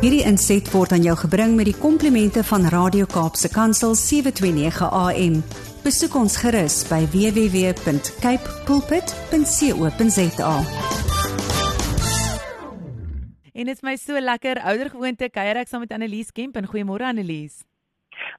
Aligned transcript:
Hierdie 0.00 0.22
inset 0.24 0.64
word 0.72 0.94
aan 0.96 1.02
jou 1.04 1.12
gebring 1.26 1.58
met 1.58 1.66
die 1.68 1.76
komplimente 1.76 2.40
van 2.48 2.62
Radio 2.72 3.04
Kaapse 3.04 3.50
Kansel 3.52 3.92
729 4.00 4.88
AM. 4.96 5.34
Besoek 5.84 6.16
ons 6.16 6.38
gerus 6.40 6.78
by 6.88 7.02
www.cape 7.12 8.54
pulpit.co.za. 8.64 10.54
En 13.52 13.68
dit 13.68 13.76
is 13.76 13.84
my 13.84 13.98
so 14.00 14.16
lekker 14.16 14.64
ouer 14.72 14.88
gewoonte 14.88 15.28
kuier 15.28 15.60
ek 15.60 15.68
saam 15.68 15.84
met 15.84 15.92
Annelies 15.92 16.32
Kemp 16.32 16.56
en 16.56 16.72
goeiemôre 16.72 17.04
Annelies. 17.04 17.60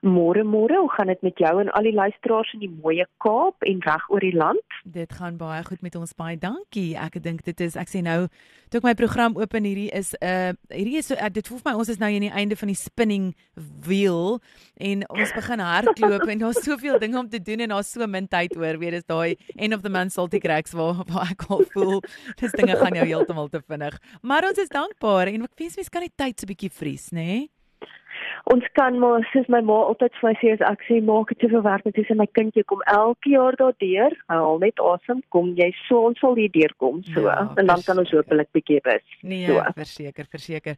Môre 0.01 0.43
môre, 0.43 0.79
hoe 0.81 0.91
gaan 0.91 1.11
dit 1.11 1.21
met 1.21 1.37
jou 1.37 1.51
en 1.61 1.69
al 1.77 1.85
die 1.85 1.93
luisteraars 1.93 2.53
in 2.53 2.63
die 2.63 2.71
mooie 2.71 3.05
Kaap 3.21 3.61
en 3.67 3.81
reg 3.85 4.07
oor 4.09 4.23
die 4.23 4.33
land? 4.35 4.77
Dit 4.83 5.13
gaan 5.13 5.37
baie 5.37 5.63
goed 5.63 5.81
met 5.85 5.95
ons 5.95 6.13
baie 6.17 6.37
dankie. 6.37 6.95
Ek 6.97 7.19
dink 7.21 7.43
dit 7.45 7.61
is 7.61 7.77
ek 7.77 7.91
sê 7.91 8.01
nou 8.01 8.25
toe 8.71 8.79
ek 8.79 8.87
my 8.87 8.93
program 8.95 9.37
open 9.37 9.67
hierdie 9.67 9.91
is 9.93 10.15
'n 10.21 10.25
uh, 10.25 10.53
hierdie 10.73 10.97
is 10.97 11.07
so 11.11 11.15
uh, 11.15 11.29
dit 11.29 11.47
voel 11.47 11.59
vir 11.59 11.71
my 11.71 11.77
ons 11.77 11.89
is 11.89 11.99
nou 11.99 12.09
aan 12.09 12.27
die 12.27 12.33
einde 12.33 12.55
van 12.55 12.71
die 12.71 12.79
spinning 12.79 13.35
wheel 13.85 14.41
en 14.79 15.05
ons 15.09 15.33
begin 15.35 15.59
hardloop 15.59 16.27
en 16.27 16.39
daar's 16.39 16.63
soveel 16.63 16.99
dinge 16.99 17.19
om 17.19 17.29
te 17.29 17.41
doen 17.41 17.59
en 17.59 17.69
daar's 17.69 17.91
so 17.91 18.07
min 18.07 18.27
tyd 18.27 18.57
oor. 18.57 18.79
Weet 18.79 18.91
dis 18.91 19.05
daai 19.05 19.35
end 19.57 19.73
of 19.73 19.81
the 19.81 19.89
month 19.89 20.13
salty 20.13 20.39
cracks 20.39 20.73
waar, 20.73 21.05
waar 21.13 21.31
ek 21.31 21.45
al 21.49 21.65
voel 21.73 22.01
dis 22.41 22.51
dinge 22.57 22.75
gaan 22.75 22.95
jou 22.95 23.05
heeltemal 23.05 23.49
te 23.49 23.61
vinnig. 23.61 23.99
Maar 24.21 24.49
ons 24.49 24.57
is 24.57 24.69
dankbaar 24.69 25.27
en 25.27 25.43
ek 25.43 25.57
wens 25.57 25.75
mens 25.75 25.89
kan 25.89 26.01
die 26.01 26.15
tyd 26.15 26.39
so 26.39 26.45
'n 26.45 26.51
bietjie 26.53 26.71
vries, 26.71 27.11
nê? 27.11 27.21
Nee? 27.21 27.49
Ons 28.53 28.65
kan 28.77 28.97
maar 28.99 29.27
soos 29.31 29.47
my 29.53 29.61
ma 29.61 29.77
altyd 29.91 30.17
vir 30.19 30.27
my 30.29 30.33
sê 30.41 30.53
as 30.55 30.65
ek 30.71 30.85
sê 30.87 30.99
maak 31.05 31.33
dit 31.33 31.39
te 31.43 31.51
veel 31.53 31.63
werk 31.67 31.85
met 31.85 31.99
sy 32.07 32.17
my 32.17 32.27
kindjie 32.39 32.65
kom 32.71 32.83
elke 32.93 33.33
jaar 33.35 33.57
daardeur 33.59 34.15
haal 34.33 34.61
net 34.63 34.81
asem 34.93 35.21
kom 35.35 35.53
jy 35.59 35.69
so 35.85 36.05
ons 36.09 36.19
sal 36.23 36.37
hier 36.39 36.51
deurkom 36.53 37.03
so. 37.13 37.27
Ja, 37.27 37.47
en 37.57 37.69
dan 37.69 37.85
kan 37.85 38.01
ons 38.01 38.13
hopelik 38.15 38.51
bietjie 38.57 38.81
rus 38.87 39.17
nee 39.21 39.47
so. 39.47 39.61
verseker 39.77 40.29
verseker 40.31 40.77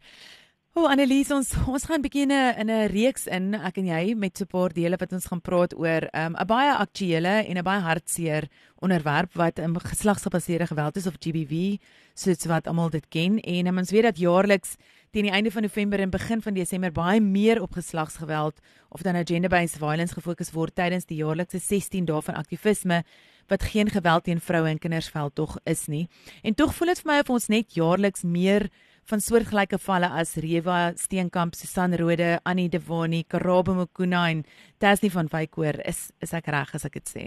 O 0.73 0.87
oh, 0.87 0.89
Annelies 0.89 1.29
ons 1.29 1.51
ons 1.69 1.83
gaan 1.85 2.01
bietjie 2.01 2.23
in 2.25 2.31
'n 2.33 2.55
in 2.61 2.69
'n 2.73 2.87
reeks 2.89 3.27
in 3.27 3.53
ek 3.53 3.77
en 3.77 3.85
jy 3.93 4.15
met 4.17 4.35
so 4.35 4.43
'n 4.43 4.49
paar 4.49 4.73
dele 4.73 4.97
wat 4.97 5.13
ons 5.13 5.27
gaan 5.29 5.39
praat 5.39 5.73
oor 5.77 6.09
'n 6.09 6.33
um, 6.33 6.47
baie 6.47 6.73
aktuele 6.73 7.45
en 7.45 7.57
'n 7.57 7.63
baie 7.63 7.79
hartseer 7.79 8.49
onderwerp 8.81 9.35
wat 9.35 9.59
um, 9.59 9.77
geslagsgebaseerde 9.77 10.65
geweld 10.65 10.97
is 10.97 11.05
of 11.05 11.21
GBV 11.21 11.77
soos 12.15 12.45
wat 12.47 12.65
almal 12.65 12.89
dit 12.89 13.05
ken 13.09 13.39
en 13.39 13.67
um, 13.67 13.77
ons 13.77 13.91
weet 13.91 14.03
dat 14.03 14.17
jaarliks 14.17 14.75
teen 15.11 15.29
die 15.29 15.31
einde 15.31 15.51
van 15.51 15.61
November 15.61 15.99
en 15.99 16.09
begin 16.09 16.41
van 16.41 16.53
Desember 16.53 16.91
baie 16.91 17.21
meer 17.21 17.61
op 17.61 17.73
geslagsgeweld 17.73 18.57
of 18.89 19.01
dan 19.03 19.13
nou 19.13 19.23
gender-based 19.23 19.77
violence 19.77 20.13
gefokus 20.13 20.51
word 20.51 20.73
tydens 20.75 21.05
die 21.05 21.21
jaarlikse 21.21 21.59
16 21.59 22.05
dae 22.05 22.21
van 22.21 22.35
aktivisme 22.35 23.03
wat 23.47 23.63
geen 23.63 23.89
geweld 23.89 24.23
teen 24.23 24.41
vroue 24.41 24.69
en 24.69 24.79
kinders 24.79 25.09
veld 25.09 25.35
tog 25.35 25.57
is 25.65 25.85
nie. 25.87 26.07
En 26.41 26.53
tog 26.53 26.73
voel 26.73 26.87
dit 26.87 27.01
vir 27.03 27.11
my 27.11 27.19
of 27.19 27.29
ons 27.29 27.47
net 27.47 27.73
jaarliks 27.73 28.23
meer 28.23 28.69
van 29.09 29.19
soortgelyke 29.19 29.77
valle 29.83 30.09
as 30.19 30.35
Rewa 30.39 30.91
Steenkamp, 30.95 31.55
Susan 31.55 31.95
Rode, 31.99 32.39
Annie 32.43 32.69
Devani, 32.69 33.23
Karabo 33.27 33.73
Mokuna 33.75 34.29
en 34.31 34.43
Tasnie 34.79 35.11
van 35.11 35.27
Wyk 35.31 35.59
hoor. 35.59 35.79
Is 35.85 36.11
is 36.21 36.33
ek 36.33 36.47
reg 36.47 36.75
as 36.75 36.85
ek 36.85 36.99
dit 36.99 37.11
sê? 37.15 37.25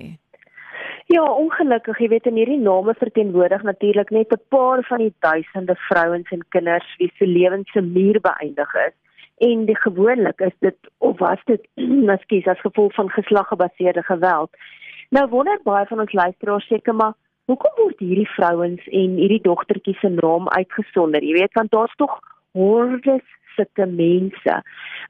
Ja, 1.13 1.23
ongelukkig, 1.23 2.01
jy 2.03 2.09
weet 2.11 2.25
in 2.27 2.39
hierdie 2.41 2.59
name 2.59 2.95
verteenwoordig 2.99 3.63
natuurlik 3.63 4.11
net 4.11 4.33
'n 4.33 4.41
paar 4.51 4.83
van 4.89 4.99
die 4.99 5.15
duisende 5.21 5.77
vrouens 5.89 6.31
en 6.31 6.43
kinders 6.49 6.97
wie 6.99 7.13
se 7.19 7.27
lewens 7.27 7.71
se 7.73 7.81
muur 7.81 8.21
beëindig 8.21 8.75
is. 8.87 8.95
En 9.39 9.67
die 9.67 9.77
gewoonlik 9.77 10.41
is 10.41 10.57
dit 10.61 10.77
of 10.99 11.19
was 11.19 11.39
dit 11.45 11.63
miskien 12.11 12.49
as 12.49 12.61
gevolg 12.61 12.95
van 12.95 13.11
geslaggebaseerde 13.11 14.03
geweld. 14.03 14.51
Nou 15.11 15.29
wonder 15.29 15.61
baie 15.63 15.87
van 15.87 16.01
ons 16.01 16.13
luisteraars 16.13 16.67
seker 16.67 16.95
maar 16.95 17.15
hoekom 17.51 17.81
word 17.81 18.03
hierdie 18.03 18.29
vrouens 18.35 18.87
en 18.91 19.19
hierdie 19.21 19.43
dogtertjies 19.45 20.01
se 20.03 20.11
naam 20.13 20.49
uitgesonder? 20.55 21.25
Jy 21.25 21.37
weet 21.41 21.59
want 21.59 21.73
daar's 21.75 21.95
tog 22.01 22.19
hordes 22.57 23.27
sulke 23.57 23.87
mense. 23.87 24.57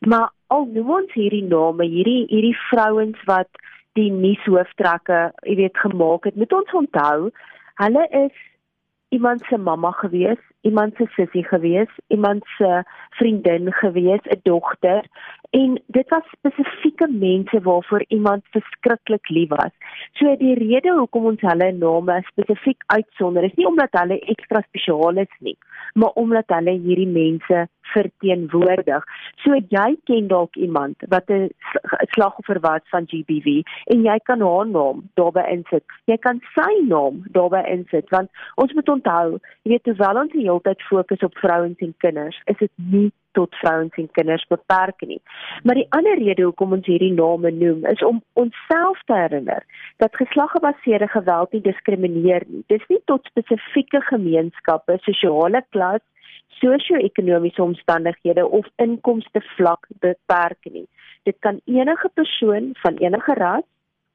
Maar 0.07 0.29
al 0.55 0.69
noem 0.75 0.93
ons 1.01 1.15
hierdie 1.17 1.45
name, 1.47 1.87
hierdie 1.91 2.27
hierdie 2.31 2.57
vrouens 2.69 3.23
wat 3.31 3.51
die 3.97 4.11
nuushooftrekke, 4.13 5.31
jy 5.49 5.57
weet, 5.63 5.81
gemaak 5.81 6.29
het. 6.29 6.37
Moet 6.37 6.53
ons 6.53 6.77
onthou, 6.83 7.31
hulle 7.81 8.05
is 8.25 8.45
iemand 9.09 9.43
se 9.49 9.57
mamma 9.57 9.91
gewees, 10.01 10.39
iemand 10.61 10.97
se 10.97 11.07
sussie 11.15 11.45
gewees, 11.45 11.91
iemand 12.07 12.43
se 12.57 12.83
vriendin 13.19 13.73
gewees, 13.73 14.21
'n 14.25 14.41
dogter 14.43 15.05
en 15.51 15.83
dit 15.87 16.09
was 16.09 16.27
spesifieke 16.37 17.09
mense 17.11 17.61
waarvoor 17.63 18.05
iemand 18.09 18.43
verskriklik 18.51 19.29
lief 19.29 19.49
was. 19.49 19.73
So 20.13 20.37
die 20.37 20.55
rede 20.55 20.93
hoekom 20.99 21.25
ons 21.25 21.41
hulle 21.41 21.73
name 21.73 22.23
spesifiek 22.27 22.83
uitsonder 22.87 23.45
is 23.45 23.55
nie 23.55 23.67
omdat 23.67 23.95
hulle 24.01 24.19
ekstra 24.19 24.61
spesiaal 24.61 25.17
is 25.17 25.35
nie, 25.39 25.57
maar 25.95 26.11
omdat 26.15 26.45
hulle 26.47 26.71
hierdie 26.71 27.09
mense 27.09 27.69
verteenwoordig. 27.93 29.05
So 29.45 29.59
jy 29.69 29.89
ken 30.11 30.29
dalk 30.33 30.57
iemand 30.57 31.05
wat 31.09 31.31
'n 31.31 31.51
slagoffer 32.15 32.61
was 32.61 32.85
van 32.91 33.09
GBV 33.11 33.63
en 33.93 34.03
jy 34.03 34.19
kan 34.25 34.41
haar 34.41 34.67
naam 34.67 35.05
daarbey 35.15 35.47
insit. 35.51 35.85
Jy 36.05 36.17
kan 36.17 36.41
sy 36.55 36.73
naam 36.89 37.23
daarbey 37.33 37.65
insit 37.71 38.09
want 38.11 38.31
ons 38.55 38.73
moet 38.73 38.89
onthou, 38.89 39.39
jy 39.63 39.71
weet 39.71 39.85
terwyl 39.85 40.23
ons 40.23 40.33
die 40.33 40.47
hele 40.49 40.61
tyd 40.61 40.83
fokus 40.83 41.23
op 41.23 41.39
vrouens 41.39 41.79
en 41.79 41.95
kinders, 41.99 42.41
is 42.47 42.59
dit 42.59 42.73
nie 42.77 43.13
tot 43.37 43.55
vrouens 43.61 43.95
en 44.01 44.09
kinders 44.17 44.47
beperk 44.49 45.05
nie. 45.11 45.21
Maar 45.65 45.81
die 45.81 45.87
ander 45.99 46.19
rede 46.19 46.47
hoekom 46.49 46.73
ons 46.79 46.89
hierdie 46.89 47.13
name 47.13 47.53
noem 47.59 47.85
is 47.93 48.05
om 48.11 48.23
onsself 48.43 49.03
te 49.05 49.19
herinner 49.19 49.65
dat 50.03 50.17
geslaggebaseerde 50.17 51.09
geweld 51.13 51.53
nie 51.53 51.65
diskrimineer 51.69 52.47
nie. 52.49 52.65
Dis 52.73 52.85
nie 52.93 53.03
tot 53.13 53.29
spesifieke 53.33 54.01
gemeenskappe, 54.09 54.99
sosiale 55.09 55.63
klas 55.77 56.05
sosio-ekonomiese 56.61 57.63
omstandighede 57.63 58.47
of 58.47 58.67
inkomste 58.83 59.43
vlak 59.57 59.87
beperk 60.01 60.71
nie. 60.71 60.87
Dit 61.25 61.37
kan 61.41 61.61
enige 61.65 62.09
persoon 62.15 62.73
van 62.83 62.97
enige 63.03 63.35
ras, 63.35 63.67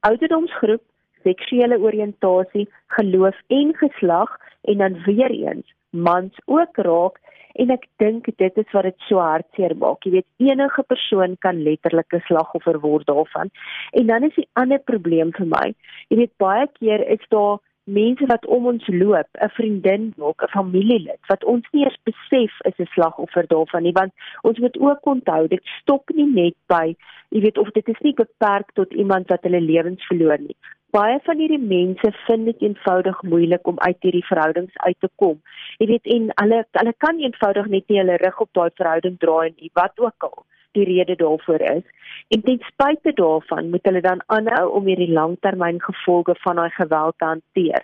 ouderdomsgroep, 0.07 0.83
seksuele 1.23 1.77
oriëntasie, 1.79 2.67
geloof 2.97 3.37
en 3.47 3.75
geslag 3.75 4.37
en 4.61 4.77
dan 4.77 4.97
weer 5.05 5.31
eens 5.31 5.67
mans 5.91 6.39
ook 6.45 6.77
raak 6.77 7.19
en 7.59 7.73
ek 7.75 7.87
dink 7.99 8.29
dit 8.39 8.59
is 8.61 8.69
wat 8.75 8.87
dit 8.87 9.07
so 9.09 9.19
hartseer 9.19 9.73
maak. 9.75 10.05
Jy 10.05 10.11
weet 10.15 10.51
enige 10.51 10.83
persoon 10.87 11.35
kan 11.43 11.63
letterlik 11.65 12.13
'n 12.13 12.23
slagoffer 12.27 12.79
word 12.79 13.05
daarvan. 13.07 13.51
En 13.91 14.07
dan 14.07 14.23
is 14.23 14.35
die 14.35 14.47
ander 14.53 14.79
probleem 14.79 15.33
vir 15.33 15.45
my. 15.45 15.73
Jy 16.09 16.17
weet 16.17 16.37
baie 16.37 16.67
keer 16.79 17.03
is 17.07 17.25
daar 17.29 17.59
mense 17.83 18.25
wat 18.25 18.45
om 18.45 18.65
ons 18.65 18.87
loop, 18.87 19.27
'n 19.41 19.49
vriendin 19.49 20.13
dalk, 20.17 20.43
'n 20.43 20.47
familielid 20.47 21.19
wat 21.27 21.43
ons 21.43 21.65
nie 21.71 21.83
eens 21.83 21.97
besef 22.03 22.53
is 22.69 22.77
'n 22.79 22.93
slagoffer 22.93 23.47
daarvan 23.47 23.83
nie, 23.83 23.91
want 23.91 24.11
ons 24.41 24.59
moet 24.59 24.77
ook 24.79 25.05
onthou 25.05 25.47
dit 25.47 25.61
stop 25.81 26.09
nie 26.13 26.25
net 26.25 26.55
by, 26.67 26.95
jy 27.29 27.41
weet 27.41 27.57
of 27.57 27.71
dit 27.71 27.87
is 27.87 28.01
nie 28.01 28.13
beperk 28.13 28.71
tot 28.73 28.93
iemand 28.93 29.27
wat 29.27 29.43
hulle 29.43 29.61
lewens 29.61 30.05
verloor 30.05 30.39
nie. 30.39 30.55
Baie 30.91 31.19
van 31.23 31.37
hierdie 31.37 31.65
mense 31.75 32.11
vind 32.27 32.45
dit 32.45 32.61
eenvoudig 32.61 33.21
moeilik 33.23 33.67
om 33.67 33.79
uit 33.79 33.97
hierdie 33.99 34.25
verhoudings 34.25 34.77
uit 34.77 34.99
te 34.99 35.09
kom. 35.15 35.41
Jy 35.79 35.87
weet 35.87 36.05
en 36.05 36.31
hulle 36.35 36.65
hulle 36.71 36.93
kan 36.97 37.19
eenvoudig 37.19 37.67
net 37.67 37.87
nie 37.87 37.97
hulle 37.97 38.17
rug 38.17 38.39
op 38.39 38.49
daai 38.51 38.69
verhouding 38.75 39.17
draai 39.17 39.53
nie, 39.55 39.71
wat 39.73 39.99
ook 39.99 40.23
al 40.23 40.45
die 40.71 40.85
rede 40.85 41.15
daarvoor 41.15 41.61
is. 41.61 41.83
En 42.27 42.41
ten 42.41 42.59
spyte 42.59 43.13
daarvan 43.13 43.69
moet 43.69 43.83
hulle 43.83 44.01
dan 44.01 44.23
aanhou 44.25 44.67
om 44.71 44.85
hierdie 44.85 45.11
langtermyngevolge 45.11 46.35
van 46.43 46.55
daai 46.55 46.69
geweld 46.69 47.17
te 47.17 47.25
hanteer. 47.25 47.83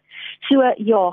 So 0.49 0.71
ja, 0.75 1.03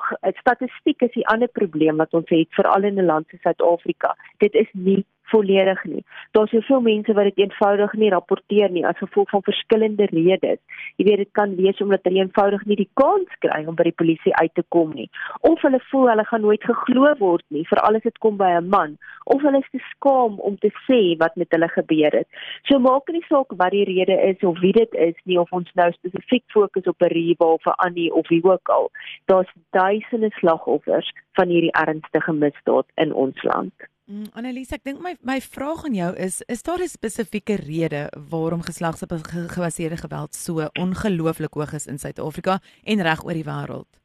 statistiek 0.41 1.03
is 1.03 1.13
die 1.13 1.27
ander 1.27 1.49
probleem 1.49 1.97
wat 1.97 2.15
ons 2.15 2.29
het 2.29 2.55
veral 2.59 2.83
in 2.91 3.01
'n 3.01 3.07
land 3.07 3.29
soos 3.29 3.41
Suid-Afrika. 3.41 4.17
Dit 4.39 4.55
is 4.55 4.71
nie 4.73 5.05
volledig 5.35 5.85
nie. 5.91 6.03
Daar's 6.37 6.53
soveel 6.55 6.81
mense 6.81 7.15
wat 7.19 7.29
dit 7.31 7.43
eenvoudig 7.45 7.93
nie 8.01 8.11
rapporteer 8.15 8.71
nie 8.75 8.85
as 8.87 8.99
gevolg 9.03 9.31
van 9.35 9.43
verskillende 9.47 10.07
redes. 10.13 10.61
Jy 10.97 11.07
weet 11.09 11.23
dit 11.25 11.33
kan 11.39 11.57
wees 11.59 11.81
omdat 11.85 12.07
hulle 12.07 12.23
eenvoudig 12.23 12.65
nie 12.71 12.79
die 12.83 12.91
kans 13.01 13.39
kry 13.45 13.63
om 13.67 13.79
by 13.79 13.89
die 13.89 13.99
polisie 14.03 14.35
uit 14.41 14.55
te 14.55 14.65
kom 14.75 14.95
nie, 14.95 15.09
of 15.51 15.63
hulle 15.67 15.81
voel 15.91 16.11
hulle 16.13 16.27
gaan 16.31 16.45
nooit 16.47 16.67
geglo 16.71 17.13
word 17.21 17.45
nie, 17.55 17.67
veral 17.71 17.99
as 17.99 18.07
dit 18.07 18.19
kom 18.25 18.39
by 18.41 18.51
'n 18.59 18.71
man, 18.77 18.97
of 19.25 19.43
hulle 19.43 19.63
is 19.63 19.71
te 19.73 19.83
skaam 19.91 20.39
om 20.49 20.59
te 20.59 20.71
sê 20.87 21.01
wat 21.19 21.37
met 21.37 21.51
hulle 21.51 21.69
gebeur 21.69 22.19
het. 22.21 22.29
So 22.69 22.79
maak 22.79 23.09
nie 23.09 23.25
saak 23.29 23.57
wat 23.63 23.73
die 23.73 23.85
rede 23.85 24.17
is 24.31 24.43
of 24.43 24.61
wie 24.61 24.73
dit 24.73 24.95
is 24.95 25.17
nie 25.25 25.39
of 25.41 25.53
ons 25.53 25.71
nou 25.75 25.91
spesifiek 25.93 26.45
fokus 26.53 26.87
op 26.87 27.03
'n 27.03 27.13
Reba 27.15 27.47
of 27.57 27.67
'n 27.67 27.79
Annie 27.87 28.13
of 28.13 28.29
wie 28.29 28.45
ook 28.45 28.69
al. 28.69 28.91
Daar's 29.27 29.53
duisende 29.71 30.31
slagoffers 30.39 31.13
van 31.33 31.49
hierdie 31.49 31.73
ernstige 31.73 32.33
misdaad 32.33 32.87
in 32.95 33.13
ons 33.13 33.43
land. 33.43 33.73
Mm, 34.05 34.27
Annelies, 34.37 34.69
ek 34.77 34.83
dink 34.85 34.99
my 35.01 35.15
my 35.25 35.39
vraag 35.41 35.87
aan 35.89 35.95
jou 35.97 36.11
is, 36.21 36.43
is 36.53 36.63
daar 36.63 36.83
'n 36.85 36.93
spesifieke 36.93 37.55
rede 37.57 38.13
waarom 38.29 38.61
geslagsgebaseerde 38.61 39.97
geweld 39.97 40.35
so 40.35 40.69
ongelooflik 40.77 41.55
hoog 41.55 41.73
is 41.73 41.87
in 41.87 41.99
Suid-Afrika 41.99 42.61
en 42.85 43.03
reg 43.03 43.25
oor 43.25 43.33
die 43.33 43.49
wêreld? 43.49 44.04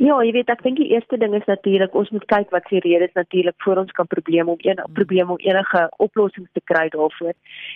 Ja, 0.00 0.16
jy 0.24 0.32
weet 0.32 0.48
ek 0.48 0.62
dink 0.64 0.78
die 0.80 0.88
eerste 0.94 1.18
ding 1.20 1.34
is 1.36 1.44
natuurlik 1.46 1.94
ons 1.98 2.10
moet 2.14 2.24
kyk 2.30 2.52
wat 2.54 2.68
se 2.70 2.80
redes 2.80 3.12
natuurlik 3.18 3.56
voor 3.64 3.82
ons 3.82 3.92
kan 3.92 4.08
probleme 4.08 4.54
om 4.54 4.62
een 4.64 4.80
probleem 4.96 5.30
om 5.30 5.40
enige 5.44 5.82
oplossings 5.98 6.48
te 6.56 6.62
kry 6.64 6.86
daarvoor. 6.94 7.34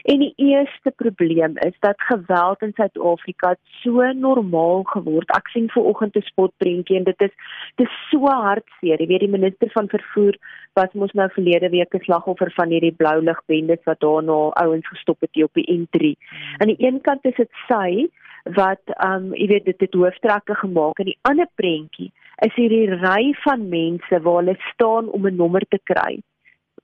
En 0.08 0.24
die 0.24 0.32
eerste 0.40 0.92
probleem 0.96 1.58
is 1.66 1.76
dat 1.84 2.00
geweld 2.08 2.62
in 2.62 2.72
Suid-Afrika 2.76 3.54
so 3.82 4.06
normaal 4.12 4.86
geword. 4.94 5.30
Ek 5.36 5.52
sien 5.52 5.68
ver 5.70 5.84
oggend 5.84 6.16
'n 6.16 6.24
spotprentjie 6.30 6.96
en 6.96 7.04
dit 7.04 7.20
is 7.20 7.34
dit 7.76 7.86
is 7.86 7.96
so 8.10 8.24
hartseer. 8.26 9.00
Jy 9.00 9.06
weet 9.06 9.24
die 9.26 9.36
minister 9.36 9.69
van 9.70 9.88
vervoer 9.88 10.36
was 10.74 10.92
mos 10.92 11.12
nou 11.12 11.28
verlede 11.30 11.69
week 11.69 11.94
'n 11.94 12.04
slagoffer 12.04 12.52
van 12.56 12.69
hierdie 12.69 12.96
blou 12.96 13.20
ligbendes 13.20 13.84
wat 13.84 14.00
daarna 14.00 14.50
ouens 14.64 14.88
gestop 14.88 15.20
het 15.20 15.42
op 15.42 15.54
die 15.54 15.69
N3. 15.69 16.16
Hmm. 16.16 16.56
Aan 16.58 16.69
die 16.72 16.86
een 16.86 17.00
kant 17.00 17.24
is 17.24 17.36
dit 17.36 17.50
sy 17.69 18.08
wat 18.54 18.94
um 19.04 19.32
jy 19.34 19.48
weet 19.50 19.64
dit 19.64 19.81
het 19.81 19.94
hooftrekke 19.94 20.54
gemaak. 20.54 20.98
En 20.98 21.10
die 21.10 21.19
ander 21.22 21.48
prentjie 21.54 22.12
is 22.44 22.54
hierdie 22.54 22.94
ry 23.00 23.34
van 23.43 23.69
mense 23.69 24.22
waar 24.22 24.43
hulle 24.43 24.56
staan 24.72 25.08
om 25.08 25.26
'n 25.26 25.37
nommer 25.37 25.64
te 25.69 25.81
kry. 25.82 26.22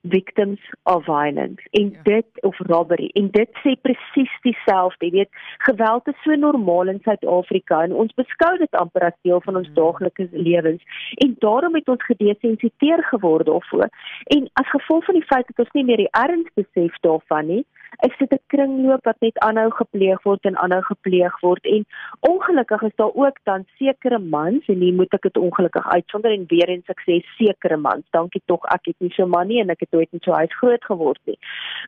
Victims 0.02 0.60
of 0.82 1.04
violence. 1.04 1.62
En 1.70 1.90
ja. 1.90 2.02
dit 2.02 2.26
of 2.42 2.58
robbery. 2.58 3.10
En 3.14 3.30
dit 3.30 3.48
sê 3.62 3.76
presies 3.80 4.32
dieselfde. 4.42 5.06
Jy 5.06 5.10
weet 5.10 5.28
geweld 5.58 6.08
is 6.08 6.22
so 6.22 6.34
normaal 6.34 6.88
in 6.88 7.00
Suid-Afrika 7.02 7.82
en 7.82 7.92
ons 7.92 8.14
beskou 8.14 8.58
dit 8.58 8.74
amper 8.74 9.02
as 9.02 9.20
deel 9.22 9.40
van 9.40 9.56
ons 9.56 9.66
hmm. 9.66 9.74
daaglikse 9.74 10.28
lewens. 10.32 10.82
En 11.14 11.36
daarom 11.38 11.74
het 11.74 11.88
ons 11.88 12.04
gedesensiteer 12.04 13.04
geword 13.04 13.46
daarvoor. 13.46 13.88
En 14.24 14.50
as 14.52 14.70
gevolg 14.70 15.04
van 15.04 15.14
die 15.14 15.26
feit 15.26 15.46
dat 15.46 15.58
ons 15.58 15.72
nie 15.72 15.84
meer 15.84 15.96
die 15.96 16.10
erns 16.10 16.50
besef 16.54 16.98
daarvan 17.00 17.46
nie 17.46 17.64
is 18.00 18.16
dit 18.18 18.32
'n 18.32 18.42
kringloop 18.46 19.04
wat 19.04 19.20
net 19.20 19.38
aanhou 19.38 19.70
gepleeg 19.70 20.22
word 20.22 20.44
en 20.44 20.56
aanhou 20.56 20.82
gepleeg 20.82 21.40
word 21.40 21.64
en 21.64 21.84
ongelukkig 22.20 22.82
is 22.82 22.96
daar 22.96 23.14
ook 23.14 23.38
dan 23.42 23.66
sekere 23.78 24.18
mans 24.18 24.66
en 24.66 24.80
hier 24.80 24.94
moet 24.94 25.14
ek 25.14 25.22
dit 25.22 25.36
ongelukkig 25.36 25.88
uitsonder 25.88 26.32
en 26.32 26.44
weer 26.48 26.68
eens 26.68 26.88
ek 26.94 27.02
sê 27.08 27.20
sekere 27.36 27.76
mans 27.76 28.04
dankie 28.10 28.42
tog 28.46 28.64
ek 28.64 28.86
het 28.86 28.96
nie 28.98 29.12
so 29.16 29.26
man 29.26 29.46
nie 29.48 29.60
en 29.60 29.70
ek 29.70 29.80
het 29.80 29.92
nooit 29.92 30.12
in 30.12 30.22
so 30.22 30.32
huis 30.32 30.56
groot 30.60 30.84
geword 30.84 31.20
nie 31.24 31.38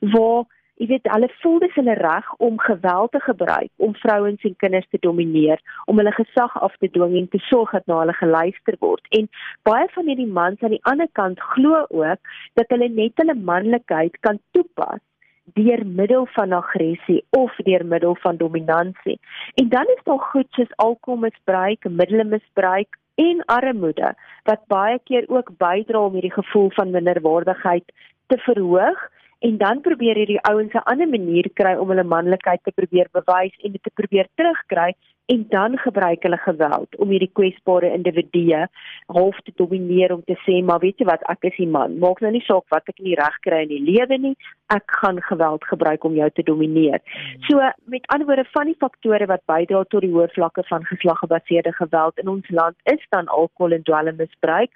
waar 0.01 0.45
Jy 0.83 0.89
weet 0.91 1.05
hulle 1.06 1.29
voel 1.39 1.61
dis 1.62 1.77
hulle 1.79 1.95
reg 2.01 2.31
om 2.43 2.57
geweld 2.59 3.12
te 3.15 3.21
gebruik 3.23 3.71
om 3.87 3.95
vrouens 3.95 4.43
en 4.49 4.57
kinders 4.59 4.89
te 4.91 4.99
domineer, 5.07 5.61
om 5.87 6.00
hulle 6.03 6.12
gesag 6.17 6.57
af 6.67 6.75
te 6.83 6.91
dwing 6.97 7.15
en 7.21 7.29
te 7.31 7.39
sorg 7.47 7.77
dat 7.77 7.87
na 7.87 8.00
hulle 8.00 8.17
geluister 8.19 8.77
word. 8.81 9.07
En 9.19 9.31
baie 9.71 9.87
van 9.95 10.11
hierdie 10.11 10.31
mans 10.41 10.67
aan 10.67 10.75
die 10.75 10.83
ander 10.91 11.11
kant 11.21 11.41
glo 11.55 11.85
ook 11.89 12.35
dat 12.59 12.75
hulle 12.75 12.91
net 12.91 13.23
hulle 13.23 13.39
manlikheid 13.53 14.19
kan 14.27 14.43
toepas 14.50 15.03
deur 15.44 15.87
middel 15.87 16.26
van 16.26 16.52
aggressie 16.52 17.25
of 17.31 17.56
deur 17.56 17.87
middel 17.87 18.17
van 18.20 18.37
dominansie. 18.37 19.20
En 19.55 19.69
dan 19.69 19.85
is 19.85 20.02
daar 20.02 20.19
goed 20.19 20.46
soos 20.50 20.76
alkoholmisbruik, 20.76 21.85
middelmisbruik 21.88 22.99
en 23.14 23.44
armoede 23.46 24.14
wat 24.43 24.67
baie 24.67 24.99
keer 25.05 25.25
ook 25.29 25.50
bydra 25.58 25.99
om 25.99 26.12
hierdie 26.12 26.32
gevoel 26.32 26.70
van 26.70 26.91
minderwaardigheid 26.91 27.93
te 28.26 28.38
verhoog 28.38 29.11
en 29.38 29.56
dan 29.61 29.81
probeer 29.81 30.17
hierdie 30.17 30.41
ouens 30.41 30.73
'n 30.73 30.87
ander 30.93 31.08
manier 31.08 31.50
kry 31.61 31.75
om 31.75 31.88
hulle 31.88 32.05
manlikheid 32.05 32.62
te 32.62 32.73
probeer 32.73 33.08
bewys 33.12 33.55
en 33.62 33.73
dit 33.73 33.82
te 33.82 33.90
probeer 33.94 34.26
terugkry 34.35 34.94
en 35.26 35.47
dan 35.49 35.79
gebruik 35.79 36.23
hulle 36.23 36.37
geweld 36.37 36.97
om 36.97 37.09
hierdie 37.09 37.31
kwesbare 37.32 37.93
individue 37.97 38.67
half 39.06 39.38
te 39.44 39.53
domineer 39.56 40.12
om 40.12 40.23
te 40.25 40.37
sê 40.44 40.59
maar 40.65 40.82
weet 40.82 41.00
jy 41.00 41.06
wat 41.09 41.25
ek 41.32 41.49
is 41.49 41.56
die 41.56 41.69
man. 41.69 41.97
Maak 42.03 42.21
nou 42.21 42.32
nie 42.35 42.44
saak 42.44 42.69
wat 42.75 42.91
ek 42.93 43.00
nie 43.05 43.17
reg 43.21 43.38
kry 43.47 43.62
in 43.65 43.73
die 43.73 43.82
lewe 43.85 44.19
nie. 44.21 44.35
Ek 44.75 44.97
gaan 45.00 45.21
geweld 45.25 45.65
gebruik 45.69 46.05
om 46.05 46.17
jou 46.19 46.29
te 46.37 46.44
domineer. 46.44 47.00
So 47.49 47.62
met 47.93 48.09
ander 48.12 48.29
woorde 48.29 48.44
van 48.53 48.69
die 48.69 48.79
faktore 48.81 49.29
wat 49.31 49.44
bydra 49.49 49.85
tot 49.88 50.05
die 50.05 50.12
hoë 50.12 50.29
vlakke 50.37 50.65
van 50.69 50.85
geslaggebaseerde 50.91 51.73
geweld 51.81 52.21
in 52.21 52.29
ons 52.29 52.50
land 52.50 52.76
is 52.93 53.00
dan 53.17 53.32
alkohol 53.32 53.76
en 53.76 53.85
dwelmmisbruik 53.88 54.73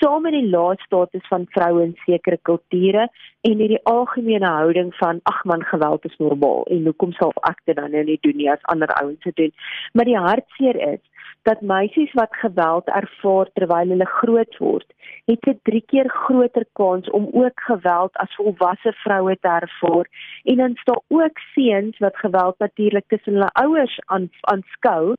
saam 0.00 0.22
met 0.22 0.36
die 0.36 0.48
lae 0.48 0.76
status 0.84 1.26
van 1.28 1.46
vroue 1.54 1.82
in 1.84 1.96
sekere 2.06 2.38
kulture 2.48 3.08
en 3.48 3.60
hierdie 3.62 3.80
algemene 3.88 4.48
houding 4.48 4.92
van 4.98 5.20
ag 5.32 5.44
man 5.44 5.62
geweld 5.72 6.04
is 6.08 6.16
normaal 6.18 6.64
en 6.72 6.88
hoekom 6.88 7.12
sal 7.18 7.32
ek 7.50 7.60
dit 7.68 7.76
dan 7.76 7.92
nou 7.96 8.04
nie 8.08 8.18
doen 8.24 8.36
nie 8.36 8.50
as 8.52 8.66
ander 8.72 8.92
ouens 9.00 9.28
dit 9.28 9.36
doen 9.36 9.54
Maar 9.92 10.04
die 10.04 10.18
hartseer 10.18 10.76
is 10.92 11.00
dat 11.42 11.60
meisies 11.60 12.12
wat 12.12 12.36
geweld 12.36 12.88
ervaar 12.88 13.48
terwyl 13.52 13.92
hulle 13.94 14.06
groot 14.06 14.56
word, 14.58 14.86
het 15.24 15.46
'n 15.46 15.60
3 15.62 15.84
keer 15.86 16.08
groter 16.08 16.66
kans 16.72 17.10
om 17.10 17.28
ook 17.32 17.60
geweld 17.60 18.16
as 18.16 18.34
volwasse 18.34 18.92
vroue 18.92 19.36
te 19.40 19.48
ervaar. 19.48 20.06
En 20.44 20.56
dan 20.56 20.70
is 20.70 20.84
daar 20.84 21.02
ook 21.08 21.38
seuns 21.54 21.98
wat 21.98 22.16
geweld 22.16 22.58
natuurlik 22.58 23.04
tussen 23.08 23.32
hulle 23.32 23.52
ouers 23.52 23.98
aanskou 24.40 25.14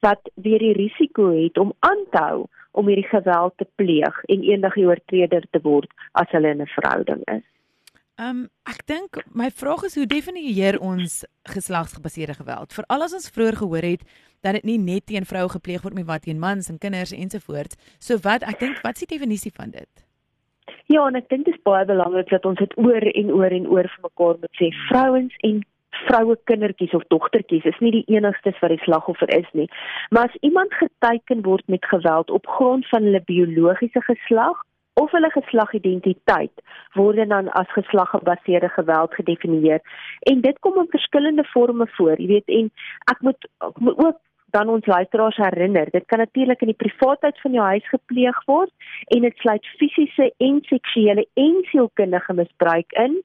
wat 0.00 0.30
weer 0.34 0.58
die 0.58 0.72
risiko 0.72 1.30
het 1.42 1.58
om 1.58 1.72
aan 1.78 2.04
te 2.10 2.18
hou 2.18 2.46
om 2.70 2.86
hierdie 2.86 3.08
geweld 3.08 3.52
te 3.56 3.66
pleeg 3.74 4.24
en 4.24 4.42
eendag 4.42 4.74
die 4.74 4.86
oortreder 4.86 5.44
te 5.50 5.60
word 5.62 5.90
as 6.12 6.30
hulle 6.30 6.48
in 6.48 6.62
'n 6.62 6.66
verhouding 6.76 7.22
is. 7.24 7.53
Ehm 8.14 8.28
um, 8.30 8.42
ek 8.70 8.84
dink 8.86 9.16
my 9.34 9.48
vraag 9.50 9.80
is 9.88 9.96
hoe 9.98 10.04
definieer 10.06 10.76
ons 10.78 11.24
geslagsgebaseerde 11.50 12.36
geweld? 12.38 12.74
Veral 12.76 13.02
as 13.02 13.14
ons 13.18 13.26
vroeër 13.34 13.56
gehoor 13.58 13.86
het 13.88 14.04
dat 14.46 14.54
dit 14.54 14.66
nie 14.68 14.76
net 14.78 15.06
teen 15.10 15.26
vroue 15.26 15.48
gepleeg 15.50 15.82
word 15.82 15.96
nie, 15.98 16.04
maar 16.06 16.20
teen 16.22 16.38
mans 16.38 16.68
en 16.70 16.78
kinders 16.78 17.10
ensovoorts. 17.10 17.74
So 17.98 18.20
wat 18.22 18.46
ek 18.46 18.60
dink 18.60 18.78
wat 18.86 18.94
is 18.94 19.02
die 19.02 19.16
definisie 19.16 19.50
van 19.56 19.74
dit? 19.74 20.04
Ja, 20.86 21.08
en 21.08 21.18
ek 21.18 21.26
dink 21.32 21.48
dit 21.48 21.56
is 21.56 21.64
baie 21.66 21.82
belangrik 21.88 22.30
dat 22.30 22.46
ons 22.46 22.62
dit 22.62 22.76
oor 22.78 23.02
en 23.02 23.32
oor 23.34 23.56
en 23.58 23.66
oor 23.66 23.88
vir 23.96 24.04
mekaar 24.06 24.38
moet 24.44 24.60
sê. 24.60 24.68
Vrouens 24.92 25.34
en 25.48 25.58
vroue 26.04 26.36
kindertjies 26.50 26.94
of 26.94 27.02
dogtertjies 27.10 27.66
is 27.66 27.80
nie 27.82 27.96
die 27.96 28.04
enigstes 28.14 28.60
wat 28.62 28.70
die 28.76 28.84
slagoffer 28.84 29.34
is 29.34 29.50
nie. 29.58 29.66
Maar 30.14 30.30
as 30.30 30.38
iemand 30.46 30.78
geteken 30.78 31.42
word 31.42 31.66
met 31.66 31.90
geweld 31.90 32.30
op 32.30 32.46
grond 32.46 32.86
van 32.94 33.10
hulle 33.10 33.24
biologiese 33.26 34.06
geslag 34.06 34.62
of 34.94 35.10
hulle 35.10 35.30
geslagidentiteit 35.30 36.62
word 36.94 37.28
dan 37.28 37.48
as 37.60 37.70
geslaggebaseerde 37.72 38.68
geweld 38.68 39.14
gedefinieer. 39.14 39.80
En 40.20 40.40
dit 40.40 40.58
kom 40.58 40.78
in 40.78 40.90
verskillende 40.90 41.44
forme 41.44 41.86
voor 41.96 42.20
jy 42.20 42.26
weet 42.26 42.52
en 42.58 42.70
ek 43.10 43.20
moet, 43.20 43.48
ek 43.58 43.78
moet 43.78 43.98
ook 44.06 44.20
dan 44.56 44.70
ons 44.74 44.86
luisteraars 44.86 45.40
herinner 45.42 45.90
dit 45.92 46.06
kan 46.06 46.22
natuurlik 46.22 46.62
in 46.62 46.72
die 46.72 46.82
privaatheid 46.84 47.40
van 47.42 47.58
jou 47.58 47.66
huis 47.72 47.88
gepleeg 47.92 48.40
word 48.50 48.72
en 49.16 49.26
dit 49.26 49.42
sluit 49.42 49.72
fisiese 49.80 50.30
en 50.48 50.62
seksuele 50.70 51.26
en 51.46 51.60
sielkundige 51.72 52.38
misbruik 52.40 52.98
in 53.06 53.20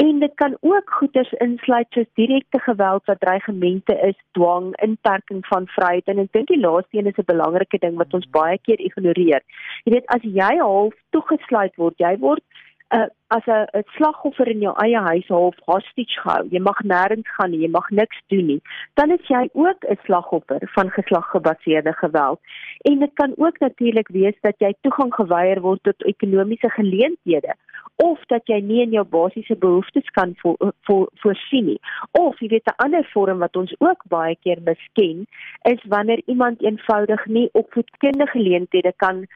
En 0.00 0.18
dit 0.18 0.34
kan 0.34 0.56
ook 0.60 0.90
goeders 0.90 1.32
insluit 1.32 1.86
soos 1.90 2.06
direkte 2.14 2.58
geweld 2.58 3.04
wat 3.04 3.20
dreigemente 3.20 3.98
is, 4.00 4.16
dwang, 4.30 4.76
inperking 4.82 5.46
van 5.46 5.66
vryheid 5.66 6.06
en 6.08 6.22
ek 6.22 6.30
dink 6.36 6.48
die 6.48 6.60
laaste 6.60 6.96
een 6.96 7.10
is 7.10 7.20
'n 7.20 7.28
belangrike 7.32 7.78
ding 7.84 7.98
wat 8.00 8.14
ons 8.18 8.30
baie 8.36 8.58
keer 8.58 8.80
ignoreer. 8.80 9.42
Jy 9.84 9.92
weet 9.92 10.06
as 10.16 10.22
jy 10.22 10.56
half 10.62 10.94
toegesluit 11.10 11.76
word, 11.76 11.98
jy 11.98 12.16
word 12.18 12.42
uh, 12.90 13.06
as 13.30 13.46
'n 13.46 13.82
slagoffer 13.96 14.48
in 14.48 14.60
jou 14.60 14.74
eie 14.84 15.00
huis 15.10 15.28
half 15.28 15.56
hostage 15.66 16.16
gehou. 16.22 16.48
Jy 16.50 16.60
mag 16.60 16.78
nêrens 16.82 17.28
gaan 17.36 17.50
nie, 17.50 17.62
jy 17.62 17.70
mag 17.70 17.90
niks 17.90 18.18
doen 18.26 18.46
nie. 18.46 18.60
Dan 18.94 19.10
is 19.10 19.24
jy 19.28 19.48
ook 19.52 19.84
'n 19.84 19.98
slagoffer 20.04 20.60
van 20.74 20.90
geslaggebaseerde 20.90 21.92
geweld. 21.92 22.40
En 22.82 22.98
dit 22.98 23.12
kan 23.14 23.32
ook 23.36 23.58
natuurlik 23.58 24.08
wees 24.08 24.38
dat 24.40 24.54
jy 24.58 24.74
toegang 24.80 25.14
geweier 25.14 25.60
word 25.60 25.82
tot 25.82 26.04
ekonomiese 26.04 26.70
geleenthede 26.70 27.54
of 27.96 28.18
dat 28.26 28.46
jy 28.46 28.60
nie 28.60 28.80
in 28.82 28.90
jou 28.90 29.04
basiese 29.04 29.56
behoeftes 29.56 30.08
kan 30.16 30.34
vo 30.42 30.56
vo 30.88 31.06
voorsien 31.22 31.64
nie. 31.64 31.80
Of 32.10 32.40
jy 32.40 32.48
weet 32.48 32.66
'n 32.66 32.82
ander 32.84 33.04
vorm 33.12 33.38
wat 33.38 33.56
ons 33.56 33.74
ook 33.78 34.02
baie 34.08 34.36
keer 34.42 34.58
misken, 34.64 35.26
is 35.62 35.84
wanneer 35.84 36.22
iemand 36.26 36.62
eenvoudig 36.62 37.26
nie 37.26 37.48
opvoedkundige 37.52 38.30
geleenthede 38.30 38.92
kan 38.96 39.26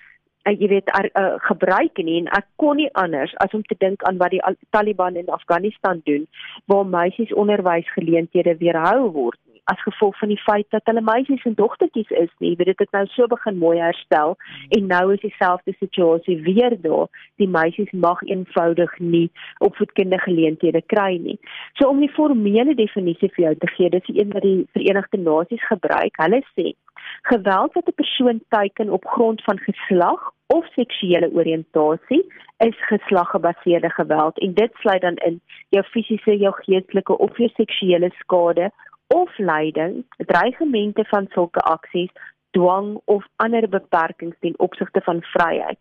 uh, 0.45 0.53
jy 0.61 0.69
weet 0.69 0.91
er, 0.99 1.11
uh, 1.21 1.35
gebruik 1.49 1.99
nie 1.99 2.21
en 2.23 2.31
ek 2.39 2.47
kon 2.61 2.77
nie 2.81 2.91
anders 3.01 3.35
as 3.45 3.55
om 3.57 3.65
te 3.69 3.77
dink 3.79 4.05
aan 4.09 4.21
wat 4.23 4.35
die 4.35 4.43
Taliban 4.71 5.17
in 5.17 5.33
Afghanistan 5.33 6.03
doen 6.05 6.27
waar 6.67 6.87
meisies 6.87 7.33
onderwysgeleenthede 7.33 8.57
weerhou 8.61 9.11
word 9.13 9.41
nie 9.49 9.55
as 9.73 9.81
gevolg 9.83 10.19
van 10.19 10.29
die 10.29 10.41
feit 10.41 10.67
dat 10.77 10.85
hulle 10.85 11.01
meisies 11.05 11.45
en 11.49 11.55
dogtertjies 11.57 12.11
is 12.21 12.33
nie. 12.45 12.53
Weet 12.57 12.73
dit 12.73 12.83
het 12.85 12.91
nou 12.93 13.05
so 13.13 13.27
begin 13.33 13.57
mooi 13.59 13.79
herstel 13.81 14.37
en 14.77 14.87
nou 14.93 15.05
is 15.15 15.23
dieselfde 15.23 15.73
situasie 15.79 16.37
weer 16.45 16.77
daar. 16.83 17.09
Die 17.41 17.49
meisies 17.49 17.93
mag 18.07 18.21
eenvoudig 18.29 18.99
nie 18.99 19.31
opvoedkundige 19.65 20.29
geleenthede 20.29 20.83
kry 20.93 21.17
nie. 21.17 21.39
So 21.81 21.89
om 21.89 22.05
die 22.05 22.13
formele 22.13 22.77
definisie 22.77 23.33
vir 23.37 23.47
jou 23.49 23.55
te 23.65 23.73
gee 23.77 23.91
dis 23.91 24.05
die 24.11 24.21
een 24.21 24.37
wat 24.37 24.45
die 24.45 24.67
Verenigde 24.77 25.23
Nasies 25.25 25.65
gebruik. 25.73 26.21
Hulle 26.21 26.45
sê 26.53 26.75
Geweld 27.23 27.73
wat 27.73 27.89
'n 27.89 27.95
persoon 27.95 28.41
teiken 28.49 28.91
op 28.91 29.07
grond 29.07 29.43
van 29.43 29.59
geslag 29.59 30.33
of 30.47 30.67
seksuele 30.75 31.31
oriëntasie 31.33 32.23
is 32.57 32.87
geslaggebaseerde 32.87 33.91
geweld. 33.91 34.39
En 34.39 34.55
dit 34.55 34.75
sluit 34.75 35.01
dan 35.01 35.15
in 35.15 35.41
jou 35.69 35.85
fisiese, 35.85 36.37
jou 36.37 36.55
geestelike 36.55 37.19
of 37.19 37.39
jou 37.39 37.51
seksuele 37.55 38.11
skade 38.19 38.71
of 39.07 39.39
lyding, 39.39 40.05
dreigemente 40.17 41.05
van 41.05 41.27
sulke 41.31 41.61
aksies 41.61 42.11
dwang 42.57 43.01
of 43.11 43.27
ander 43.43 43.69
beperkings 43.69 44.37
ten 44.41 44.55
opsigte 44.63 45.01
van 45.05 45.23
vryheid. 45.35 45.79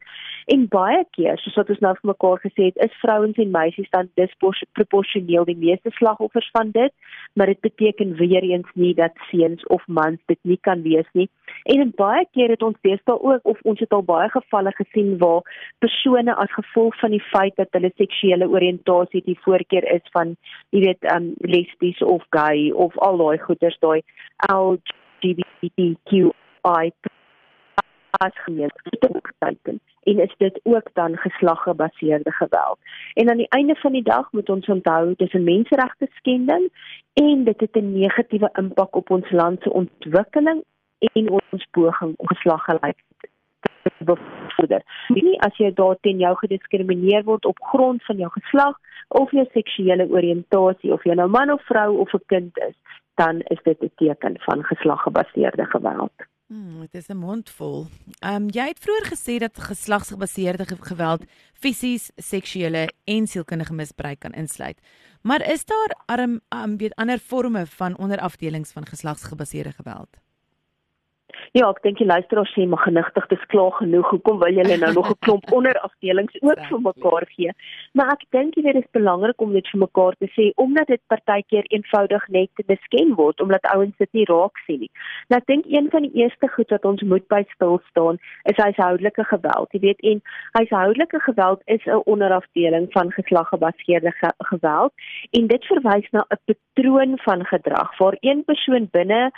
En 0.52 0.66
baie 0.68 1.04
keer, 1.16 1.38
soos 1.40 1.56
wat 1.60 1.70
ons 1.72 1.84
nou 1.86 1.94
vir 2.00 2.10
mekaar 2.12 2.42
gesê 2.44 2.68
het, 2.70 2.80
is 2.84 3.00
vrouens 3.02 3.38
en 3.40 3.54
meisies 3.54 3.90
dan 3.96 4.10
disproporsioneel 4.20 5.48
die 5.48 5.58
meeste 5.60 5.94
slagoffers 5.96 6.50
van 6.58 6.74
dit, 6.76 6.92
maar 7.34 7.52
dit 7.52 7.62
beteken 7.64 8.16
weer 8.20 8.44
eens 8.44 8.70
nie 8.74 8.92
dat 8.98 9.16
seuns 9.30 9.64
of 9.72 9.86
mans 9.88 10.20
dit 10.32 10.40
nie 10.42 10.60
kan 10.68 10.84
wees 10.84 11.08
nie. 11.14 11.30
En 11.64 11.80
in 11.86 11.94
baie 11.96 12.26
keer 12.36 12.52
het 12.52 12.64
ons 12.64 12.80
deesdae 12.82 13.16
ook 13.22 13.48
of 13.48 13.62
ons 13.64 13.80
het 13.80 13.96
al 13.96 14.04
baie 14.04 14.30
gevalle 14.36 14.74
gesien 14.76 15.16
waar 15.24 15.48
persone 15.80 16.36
as 16.36 16.52
gevolg 16.52 17.00
van 17.00 17.16
die 17.16 17.24
feit 17.32 17.56
dat 17.56 17.72
hulle 17.72 17.92
seksuele 17.96 18.50
oriëntasie 18.50 19.24
die 19.26 19.40
voorkeur 19.46 19.88
is 19.96 20.04
van 20.16 20.36
jy 20.76 20.84
weet 20.88 21.12
um 21.16 21.34
lesbies 21.40 22.02
of 22.04 22.24
gay 22.36 22.72
of 22.72 22.98
al 22.98 23.18
daai 23.22 23.38
goeters 23.48 23.80
daai 23.80 24.02
LGBTQI 26.64 26.92
as 28.24 28.44
gemeenskap 28.44 29.22
en 30.04 30.20
is 30.20 30.34
dit 30.38 30.60
ook 30.64 30.90
dan 30.94 31.18
geslaggebaseerde 31.18 32.32
geweld. 32.32 32.78
En 33.14 33.30
aan 33.30 33.38
die 33.38 33.50
einde 33.50 33.76
van 33.76 33.92
die 33.92 34.04
dag 34.04 34.32
moet 34.32 34.50
ons 34.50 34.68
onthou 34.68 35.14
dis 35.18 35.34
'n 35.34 35.44
menseregte 35.44 36.08
skending 36.14 36.70
en 37.14 37.44
dit 37.44 37.60
het 37.60 37.76
'n 37.76 38.00
negatiewe 38.00 38.50
impak 38.54 38.96
op 38.96 39.10
ons 39.10 39.32
land 39.32 39.62
se 39.62 39.74
ontwikkeling 39.74 40.64
en 40.98 41.30
ons 41.30 41.66
poging 41.72 42.14
om 42.18 42.28
geslaggelykheid 42.28 43.04
te 43.84 44.04
bevorder. 44.04 44.82
Nie 45.08 45.40
as 45.40 45.58
jy 45.58 45.74
daar 45.74 45.98
teen 46.02 46.18
jou 46.18 46.36
gediskrimineer 46.36 47.24
word 47.24 47.46
op 47.46 47.58
grond 47.62 48.04
van 48.04 48.18
jou 48.18 48.32
geslag 48.32 48.80
of 49.08 49.32
jou 49.32 49.48
seksuele 49.52 50.10
oriëntasie 50.10 50.94
of 50.94 51.04
jy 51.04 51.14
nou 51.14 51.30
man 51.30 51.52
of 51.52 51.66
vrou 51.66 51.98
of 51.98 52.14
'n 52.14 52.24
kind 52.26 52.58
is, 52.58 52.76
dan 53.16 53.42
is 53.42 53.60
dit 53.64 53.82
'n 53.82 53.92
teken 53.96 54.36
van 54.40 54.64
geslaggebaseerde 54.64 55.66
geweld. 55.66 56.14
Hmm, 56.54 56.80
dit 56.80 56.94
is 56.94 57.08
'n 57.08 57.18
mondvol. 57.18 57.88
Ehm 58.20 58.36
um, 58.36 58.50
jy 58.50 58.68
het 58.68 58.80
vroeër 58.80 59.06
gesê 59.14 59.38
dat 59.38 59.60
geslagsgebaseerde 59.60 60.66
geweld 60.80 61.24
fisies, 61.54 62.12
seksuele 62.16 62.94
en 63.04 63.28
sielkundige 63.28 63.74
misbruik 63.74 64.20
kan 64.20 64.32
insluit. 64.32 64.80
Maar 65.22 65.52
is 65.52 65.66
daar 65.66 65.98
arm 66.06 66.42
um, 66.50 66.78
weet 66.78 66.96
ander 66.96 67.20
forme 67.20 67.66
van 67.66 67.98
onderafdelings 67.98 68.72
van 68.72 68.86
geslagsgebaseerde 68.86 69.72
geweld? 69.72 70.23
Ja, 71.52 71.70
ek 71.70 71.82
dink 71.84 71.98
die 71.98 72.08
luisteraars 72.08 72.54
sê 72.56 72.66
maar 72.68 72.84
genigtig, 72.86 73.28
dis 73.28 73.46
klaar 73.52 73.72
genoeg. 73.80 74.10
Hoekom 74.10 74.40
wil 74.40 74.54
julle 74.54 74.78
nou 74.78 74.94
nog 74.94 75.10
'n 75.10 75.20
klomp 75.26 75.52
onderafdelings 75.58 76.42
ook 76.42 76.62
vir 76.70 76.82
mekaar 76.82 77.26
gee? 77.36 77.52
Maar 77.94 78.12
ek 78.16 78.26
dink 78.30 78.56
dit 78.56 78.76
is 78.76 78.90
belangrik 78.92 79.42
om 79.42 79.54
dit 79.54 79.68
vir 79.72 79.80
mekaar 79.80 80.16
te 80.20 80.30
sê 80.36 80.52
omdat 80.56 80.88
dit 80.88 81.02
partykeer 81.08 81.66
eenvoudig 81.68 82.28
net 82.28 82.50
te 82.56 82.64
besken 82.66 83.16
word 83.16 83.42
omdat 83.42 83.70
ouens 83.76 83.98
dit 83.98 84.14
nie 84.14 84.26
raak 84.26 84.58
sien 84.66 84.80
nie. 84.80 84.92
Nou 85.30 85.40
ek 85.42 85.48
dink 85.48 85.66
een 85.68 85.90
van 85.90 86.02
die 86.02 86.24
eerste 86.24 86.48
goed 86.48 86.70
wat 86.70 86.86
ons 86.86 87.02
moet 87.02 87.28
by 87.28 87.44
stil 87.54 87.80
staan 87.90 88.18
is 88.44 88.58
huishoudelike 88.58 89.24
geweld. 89.24 89.72
Jy 89.72 89.80
weet 89.80 90.00
en 90.00 90.22
huishoudelike 90.60 91.20
geweld 91.20 91.62
is 91.66 91.86
'n 91.86 92.02
onderafdeling 92.06 92.88
van 92.92 93.12
geslaggebaseerde 93.12 94.12
ge 94.12 94.30
geweld 94.38 94.92
en 95.32 95.48
dit 95.48 95.66
verwys 95.66 96.08
na 96.12 96.26
'n 96.30 96.42
patroon 96.46 97.18
van 97.18 97.46
gedrag 97.46 97.98
waar 97.98 98.18
een 98.20 98.44
persoon 98.46 98.88
binne 98.92 99.32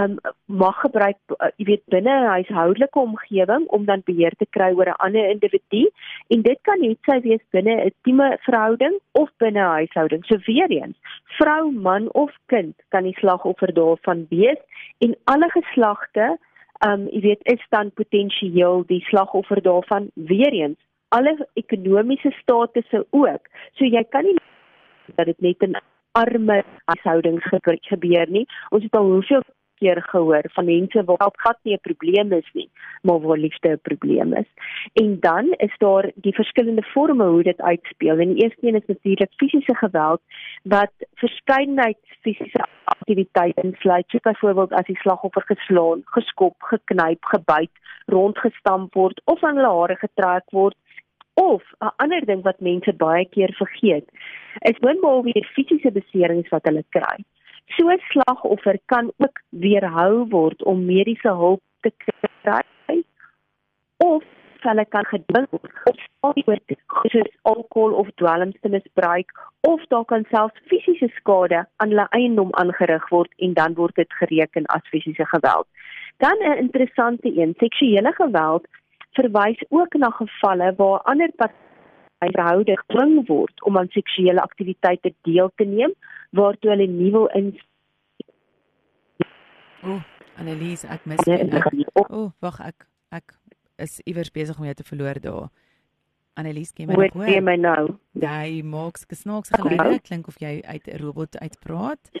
um, 0.00 0.16
mag 0.44 0.80
gebruik 0.80 1.16
uh, 1.40 1.50
jy 1.56 1.64
weet 1.70 1.84
binne 1.94 2.14
'n 2.16 2.28
huishoudelike 2.34 2.98
omgewing 2.98 3.66
om 3.76 3.84
dan 3.84 4.02
beheer 4.04 4.34
te 4.38 4.46
kry 4.56 4.70
oor 4.72 4.88
'n 4.92 5.02
ander 5.06 5.30
individu 5.30 5.88
en 6.28 6.42
dit 6.42 6.58
kan 6.62 6.80
net 6.80 6.98
sy 7.08 7.20
wees 7.28 7.44
binne 7.56 7.74
'n 7.76 7.86
intieme 7.90 8.28
verhouding 8.46 8.98
of 9.12 9.30
binne 9.38 9.60
'n 9.60 9.74
huishouding. 9.78 10.24
So 10.24 10.36
weer 10.46 10.70
eens, 10.70 10.96
vrou, 11.38 11.70
man 11.72 12.12
of 12.12 12.30
kind 12.46 12.74
kan 12.88 13.04
die 13.04 13.18
slagoffer 13.20 13.72
daarvan 13.74 14.26
wees 14.30 14.60
en 14.98 15.16
alle 15.24 15.50
geslagte, 15.50 16.38
um 16.86 17.08
jy 17.08 17.20
weet, 17.20 17.42
is 17.44 17.64
dan 17.70 17.92
potensieel 17.92 18.84
die 18.86 19.04
slagoffer 19.08 19.62
daarvan 19.62 20.10
weer 20.14 20.52
eens. 20.52 20.78
Alle 21.08 21.48
ekonomiese 21.54 22.30
statusse 22.30 23.06
ook. 23.10 23.44
So 23.74 23.84
jy 23.84 24.04
kan 24.08 24.24
nie 24.24 24.36
dat 25.16 25.26
dit 25.26 25.40
net 25.40 25.62
in 25.62 25.76
arme 26.12 26.62
huishoudings 26.84 27.44
gebeur 27.88 28.30
nie. 28.30 28.46
Ons 28.70 28.82
het 28.82 28.96
al 28.96 29.04
hoeveel 29.04 29.42
keer 29.80 30.02
gehoor 30.12 30.44
van 30.56 30.64
mense 30.64 31.04
waar 31.04 31.32
geld 31.44 31.58
nie 31.62 31.74
'n 31.74 31.86
probleem 31.88 32.32
is 32.32 32.50
nie, 32.52 32.68
maar 33.02 33.20
waar 33.20 33.38
liefde 33.38 33.68
'n 33.68 33.86
probleem 33.88 34.32
is. 34.42 34.50
En 34.92 35.16
dan 35.20 35.54
is 35.66 35.74
daar 35.78 36.10
die 36.14 36.34
verskillende 36.34 36.82
forme 36.82 37.26
hoe 37.26 37.42
dit 37.42 37.60
uitspeel. 37.60 38.18
En 38.18 38.34
die 38.34 38.42
eerste 38.42 38.66
een 38.66 38.80
is 38.80 38.86
natuurlik 38.86 39.32
fisiese 39.36 39.74
geweld 39.74 40.20
wat 40.62 40.92
verskeidenheid 41.14 41.98
fisiese 42.20 42.66
aktiwiteite 42.84 43.62
insluit, 43.62 44.08
soos 44.08 44.20
byvoorbeeld 44.20 44.72
as 44.72 44.86
die 44.86 44.98
slagoffer 45.00 45.42
geslaan, 45.42 46.02
geskop, 46.04 46.54
geknyp, 46.58 47.24
gebyt, 47.24 47.74
rondgestamp 48.06 48.94
word 48.94 49.20
of 49.24 49.44
aan 49.44 49.56
hulle 49.56 49.74
hare 49.80 49.96
getrek 49.96 50.50
word 50.50 50.76
of 51.34 51.62
'n 51.80 51.92
ander 51.96 52.24
ding 52.26 52.42
wat 52.42 52.60
mense 52.60 52.92
baie 52.92 53.24
keer 53.24 53.52
vergeet 53.62 54.08
is 54.70 54.78
boonop 54.84 55.24
weer 55.24 55.46
fisiese 55.54 55.90
beserings 55.90 56.48
wat 56.48 56.64
hulle 56.68 56.84
kry. 56.96 57.16
So 57.76 57.88
'n 57.88 58.00
slagoffer 58.10 58.78
kan 58.86 59.12
ook 59.16 59.40
weerhou 59.48 60.28
word 60.28 60.62
om 60.62 60.84
mediese 60.84 61.32
hulp 61.42 61.62
te 61.80 61.90
kry 61.98 63.02
of 63.96 64.24
hulle 64.60 64.84
kan 64.94 65.04
gedwing 65.04 65.46
word 65.50 66.74
soos 67.12 67.30
alkohol 67.42 67.92
of 68.02 68.08
dwelms 68.14 68.56
te 68.60 68.68
misbruik 68.68 69.32
of 69.60 69.84
daar 69.92 70.04
kan 70.04 70.26
selfs 70.30 70.60
fisiese 70.72 71.08
skade 71.14 71.64
aan 71.76 71.88
hulle 71.88 72.06
eiendom 72.18 72.52
aangerig 72.62 73.08
word 73.08 73.32
en 73.36 73.54
dan 73.54 73.74
word 73.74 73.94
dit 73.94 74.12
gereken 74.12 74.66
as 74.66 74.90
fisiese 74.92 75.26
geweld. 75.26 75.66
Dan 76.16 76.36
'n 76.38 76.58
interessante 76.66 77.28
een, 77.40 77.54
seksuele 77.58 78.12
geweld 78.12 78.66
verwys 79.12 79.62
ook 79.68 79.94
na 79.94 80.10
gevalle 80.10 80.74
waar 80.76 81.00
ander 81.00 81.30
verhouding 82.20 82.78
gedwing 82.78 83.26
word 83.28 83.62
om 83.62 83.78
aan 83.78 83.88
seksuele 83.88 84.40
aktiwiteite 84.40 85.14
deel 85.22 85.50
te 85.56 85.64
neem 85.64 85.94
waartoe 86.36 86.70
hulle 86.70 86.86
nie 86.86 87.10
wil 87.12 87.26
in 87.34 87.52
O, 89.80 89.94
oh, 89.94 90.00
Annelies, 90.36 90.84
ek 90.84 91.06
mis 91.08 91.20
jou. 91.24 91.38
O, 91.96 92.02
oh, 92.04 92.28
wag 92.44 92.58
ek 92.60 92.84
ek 93.16 93.32
is 93.80 94.00
iewers 94.04 94.28
besig 94.28 94.58
om 94.60 94.66
jou 94.68 94.74
te 94.76 94.84
verloor 94.84 95.20
daar. 95.24 95.48
Annelies, 96.36 96.72
ken 96.76 96.88
my 96.88 96.94
nog 96.94 97.14
hoor? 97.14 97.22
Hoor 97.22 97.32
jy 97.32 97.40
my 97.44 97.54
nou? 97.56 97.84
Jy 98.20 98.60
maak 98.68 99.00
gesnaaks 99.08 99.52
geluide, 99.56 100.02
klink 100.04 100.28
of 100.28 100.36
jy 100.40 100.60
uit 100.64 100.86
'n 100.86 101.00
robot 101.00 101.38
uitpraat. 101.40 102.12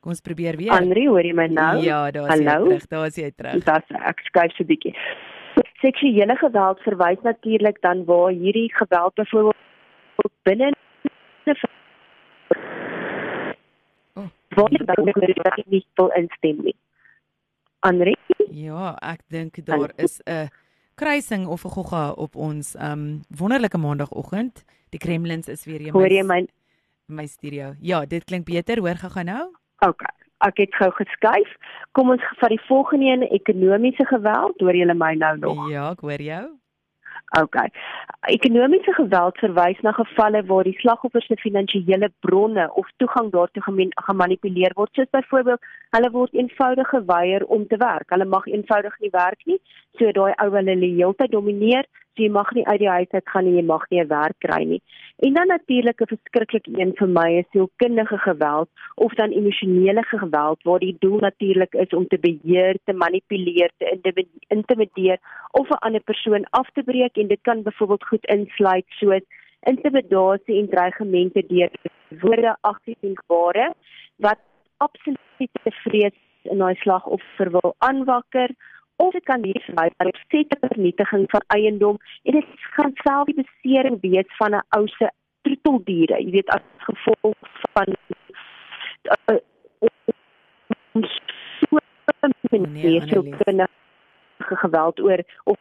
Kom 0.00 0.12
ons 0.14 0.20
probeer 0.20 0.56
weer. 0.56 0.72
Andri, 0.72 1.06
hoor 1.06 1.24
jy 1.24 1.34
my 1.36 1.46
nou? 1.46 1.76
Ja, 1.84 2.10
daar 2.10 2.32
is 2.32 2.40
jy 2.40 2.56
terug, 2.64 2.86
daar 2.88 3.06
is 3.06 3.16
jy 3.16 3.30
terug. 3.30 3.64
Dis 3.64 3.96
ek 4.00 4.24
skuif 4.24 4.56
so 4.56 4.64
'n 4.64 4.66
bietjie. 4.66 4.94
Seksuele 5.82 6.36
geweld 6.38 6.80
verwys 6.86 7.20
natuurlik 7.22 7.80
dan 7.82 8.04
waar 8.04 8.30
hierdie 8.30 8.70
geweld 8.74 9.14
byvoorbeeld 9.14 9.56
binne 10.42 10.70
'n 10.70 11.56
Oh, 14.14 14.28
waar 14.54 14.70
jy 14.70 14.84
dan 14.84 15.04
nie 15.66 15.86
wil 15.94 16.08
instem 16.08 16.56
nie. 16.62 16.76
Andri? 17.80 18.14
Ja, 18.50 18.94
ek 19.00 19.20
dink 19.26 19.64
daar 19.64 19.92
is 19.96 20.20
'n 20.24 20.48
kruising 20.94 21.46
of 21.46 21.64
'n 21.64 21.68
gogga 21.68 22.12
op 22.12 22.36
ons 22.36 22.74
um 22.74 23.20
wonderlike 23.28 23.78
maandagooggend. 23.78 24.64
Die 24.90 24.98
Kremlins 24.98 25.48
is 25.48 25.64
weer 25.64 25.80
my 25.80 25.90
Hoor 25.90 26.08
jy 26.12 26.22
my 26.22 26.46
my 27.06 27.26
studio. 27.26 27.74
Ja, 27.80 28.06
dit 28.06 28.24
klink 28.24 28.44
beter. 28.44 28.78
Hoor 28.78 28.96
gou-gou 28.96 29.24
nou. 29.24 29.56
OK. 29.78 30.21
Ek 30.42 30.58
het 30.58 30.74
gou 30.74 30.90
geskuif. 30.96 31.52
Kom 31.92 32.10
ons 32.10 32.24
vat 32.40 32.50
die 32.50 32.62
volgende 32.66 33.12
een, 33.12 33.28
ekonomiese 33.30 34.06
geweld. 34.10 34.58
Hoor 34.60 34.76
jy 34.76 34.88
my 34.94 35.14
nou 35.14 35.36
nog? 35.38 35.70
Ja, 35.70 35.90
ek 35.92 36.02
hoor 36.06 36.24
jou. 36.26 36.44
OK. 37.40 37.56
Ekonomiese 38.28 38.92
geweld 38.92 39.38
verwys 39.38 39.80
na 39.80 39.92
gevalle 39.96 40.42
waar 40.44 40.66
die 40.68 40.76
slagoffer 40.80 41.22
se 41.22 41.36
finansiële 41.40 42.10
bronne 42.20 42.66
of 42.74 42.90
toegang 42.96 43.30
daartoe 43.32 43.62
gemanipuleer 44.08 44.74
word, 44.76 44.92
soos 44.92 45.08
byvoorbeeld 45.16 45.70
hulle 45.96 46.10
word 46.10 46.36
eenvoudig 46.36 46.88
geweier 46.88 47.44
om 47.44 47.66
te 47.66 47.78
werk. 47.80 48.10
Hulle 48.12 48.28
mag 48.28 48.46
eenvoudig 48.46 48.98
nie 49.00 49.12
werk 49.16 49.40
nie, 49.48 49.58
so 49.98 50.12
daai 50.12 50.34
ou 50.44 50.50
wil 50.52 50.72
hulle 50.74 50.92
heeltyd 50.98 51.32
domineer, 51.32 51.88
so 52.14 52.22
jy 52.22 52.28
mag 52.30 52.50
nie 52.52 52.64
uit 52.66 52.78
die 52.78 52.88
huis 52.88 53.10
uit 53.10 53.28
gaan 53.32 53.44
nie, 53.44 53.56
jy 53.56 53.64
mag 53.64 53.84
nie 53.90 54.00
'n 54.02 54.08
werk 54.08 54.38
kry 54.44 54.62
nie. 54.64 54.82
En 55.26 55.32
dan 55.34 55.46
natuurlik 55.48 56.00
'n 56.00 56.12
verskriklike 56.14 56.70
een 56.80 56.92
vir 56.98 57.08
my 57.08 57.28
is 57.38 57.50
sielkundige 57.52 58.18
geweld 58.18 58.68
of 58.96 59.14
dan 59.14 59.30
emosionele 59.30 60.02
geweld 60.02 60.62
waar 60.62 60.78
die 60.78 60.96
doel 60.98 61.18
natuurlik 61.18 61.74
is 61.74 61.90
om 61.90 62.06
te 62.06 62.18
beheer, 62.18 62.76
te 62.84 62.92
manipuleer, 62.92 63.70
te 63.78 64.26
intimideer 64.48 65.18
of 65.52 65.68
'n 65.68 65.84
ander 65.86 66.02
persoon 66.02 66.44
af 66.50 66.68
te 66.72 66.82
breek 66.82 67.16
en 67.16 67.28
dit 67.28 67.40
kan 67.42 67.62
byvoorbeeld 67.62 68.04
goed 68.04 68.26
insluit 68.26 68.84
soos 68.88 69.24
intimidasie 69.62 70.58
en 70.58 70.68
dreigemente 70.68 71.44
deur 71.46 71.70
woorde 72.20 72.56
agtersienkbare 72.60 73.74
wat 74.16 74.38
absolute 74.76 75.72
vrees 75.84 76.18
in 76.42 76.58
daai 76.58 76.74
slagoffer 76.74 77.50
wil 77.50 77.74
aanwakker 77.78 78.50
of 78.96 79.12
dit 79.12 79.24
kan 79.24 79.42
verwys 79.42 79.94
na 79.98 80.06
opsette 80.06 80.56
vernietiging 80.60 81.24
van 81.30 81.44
eiendom 81.46 81.98
en 82.22 82.32
dit 82.32 82.44
gaan 82.76 82.92
self 83.02 83.24
die 83.30 83.40
besering 83.42 84.00
wees 84.00 84.36
van 84.38 84.54
'n 84.54 84.64
ou 84.76 84.86
se 84.86 85.10
troeteldiere, 85.42 86.20
jy 86.22 86.30
weet 86.30 86.48
as 86.48 86.62
gevolg 86.78 87.36
van 87.74 87.88
uh, 89.28 89.38
so 91.60 91.76
'n 92.22 92.32
mens 92.50 93.08
so 93.08 93.08
sielkundige 93.08 93.68
geweld 94.38 95.00
oor 95.00 95.20
of 95.44 95.56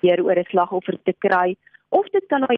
weer 0.00 0.22
oor 0.24 0.38
'n 0.38 0.44
slagoffer 0.48 0.98
te 1.02 1.14
kry 1.18 1.56
of 1.88 2.06
dit 2.08 2.26
kan 2.26 2.40
nou 2.40 2.56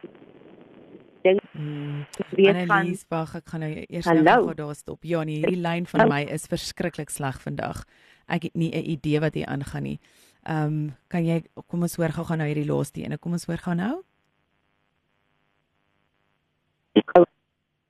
ding 1.21 1.39
hmm. 1.51 2.05
weet 2.29 2.65
van 2.65 2.77
Annelies 2.77 3.05
Bach 3.07 3.35
ek 3.35 3.47
gaan 3.53 3.63
nou 3.65 3.71
eers 3.87 4.05
nou 4.05 4.43
gou 4.43 4.53
daar 4.53 4.75
stop. 4.75 5.03
Ja 5.03 5.23
nee 5.23 5.41
hierdie 5.41 5.61
lyn 5.61 5.85
van 5.85 6.07
my 6.09 6.21
is 6.37 6.47
verskriklik 6.51 7.09
sleg 7.09 7.41
vandag 7.41 7.83
ek 8.31 8.49
het 8.49 8.55
nie 8.55 8.71
'n 8.71 8.89
idee 8.95 9.19
wat 9.19 9.33
hier 9.33 9.47
aangaan 9.47 9.83
nie 9.83 9.99
ehm 10.43 10.65
um, 10.65 10.95
kan 11.07 11.25
jy 11.25 11.43
kom 11.67 11.81
ons 11.81 11.95
hoor 11.95 12.09
gou 12.09 12.25
gaan 12.25 12.37
nou 12.37 12.47
hierdie 12.47 12.71
laaste 12.71 13.03
ene 13.03 13.17
kom 13.17 13.31
ons 13.31 13.45
hoor 13.45 13.61
gou 13.61 13.75
nou 13.75 14.03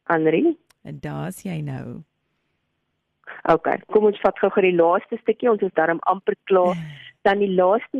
Anri 0.05 0.57
en 0.83 0.99
daar's 0.99 1.43
jy 1.43 1.61
nou 1.61 2.03
OK, 3.49 3.69
kom 3.93 4.09
ons 4.09 4.19
vat 4.21 4.37
gou-gou 4.41 4.63
die 4.65 4.75
laaste 4.75 5.17
stukkie. 5.21 5.49
Ons 5.51 5.63
is 5.65 5.73
darm 5.79 6.01
amper 6.11 6.37
klaar. 6.49 6.77
Dan 7.21 7.37
die 7.37 7.51
laaste 7.53 7.99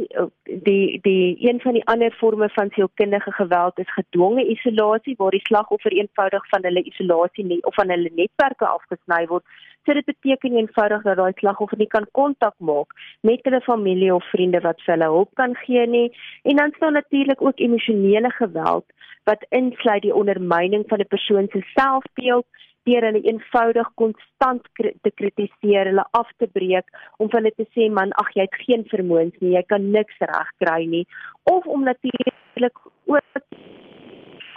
die 0.65 0.97
die 1.05 1.35
een 1.45 1.59
van 1.61 1.75
die 1.77 1.83
ander 1.93 2.13
forme 2.17 2.47
van 2.55 2.71
sielkundige 2.73 3.29
geweld 3.37 3.77
is 3.77 3.91
gedwonge 3.93 4.41
isolasie 4.49 5.13
waar 5.19 5.35
die 5.37 5.43
slagoffer 5.45 5.93
eenvoudig 5.93 6.47
van 6.49 6.65
hulle 6.65 6.81
isolasie 6.89 7.45
nie 7.45 7.59
of 7.69 7.77
van 7.77 7.93
hulle 7.93 8.09
netwerke 8.17 8.65
afgesny 8.65 9.27
word. 9.29 9.45
So 9.85 9.93
dit 9.93 10.05
beteken 10.05 10.57
eenvoudig 10.57 11.03
dat 11.03 11.17
daai 11.17 11.33
slagoffer 11.39 11.77
nie 11.77 11.89
kan 11.89 12.05
kontak 12.17 12.53
maak 12.57 12.93
met 13.25 13.45
hulle 13.47 13.61
familie 13.65 14.13
of 14.13 14.25
vriende 14.29 14.61
wat 14.61 14.81
vir 14.85 14.93
hulle 14.93 15.11
hulp 15.15 15.31
kan 15.39 15.55
gee 15.65 15.85
nie. 15.87 16.09
En 16.43 16.61
dan 16.61 16.73
staan 16.75 16.93
natuurlik 16.93 17.41
ook 17.41 17.59
emosionele 17.59 18.29
geweld 18.37 18.85
wat 19.29 19.45
insluit 19.49 20.01
die 20.01 20.15
ondermyning 20.15 20.83
van 20.87 20.99
'n 20.99 21.13
persoon 21.15 21.47
se 21.51 21.61
selfbeeld 21.73 22.45
deur 22.83 23.03
hulle 23.05 23.21
eenvoudig 23.21 23.89
konstant 23.93 24.61
te 25.01 25.11
kritiseer, 25.15 25.85
hulle 25.85 26.05
af 26.11 26.29
te 26.37 26.47
breek 26.47 26.87
om 27.17 27.29
vir 27.29 27.39
hulle 27.39 27.53
te 27.55 27.67
sê 27.75 27.89
man, 27.89 28.13
ag 28.21 28.29
jy 28.33 28.41
het 28.41 28.57
geen 28.65 28.85
vermoëns 28.93 29.37
nie, 29.39 29.55
jy 29.55 29.63
kan 29.73 29.91
niks 29.91 30.17
reg 30.19 30.49
kry 30.63 30.85
nie 30.85 31.05
of 31.43 31.65
om 31.65 31.83
natuurlik 31.83 32.77
ook 33.05 33.21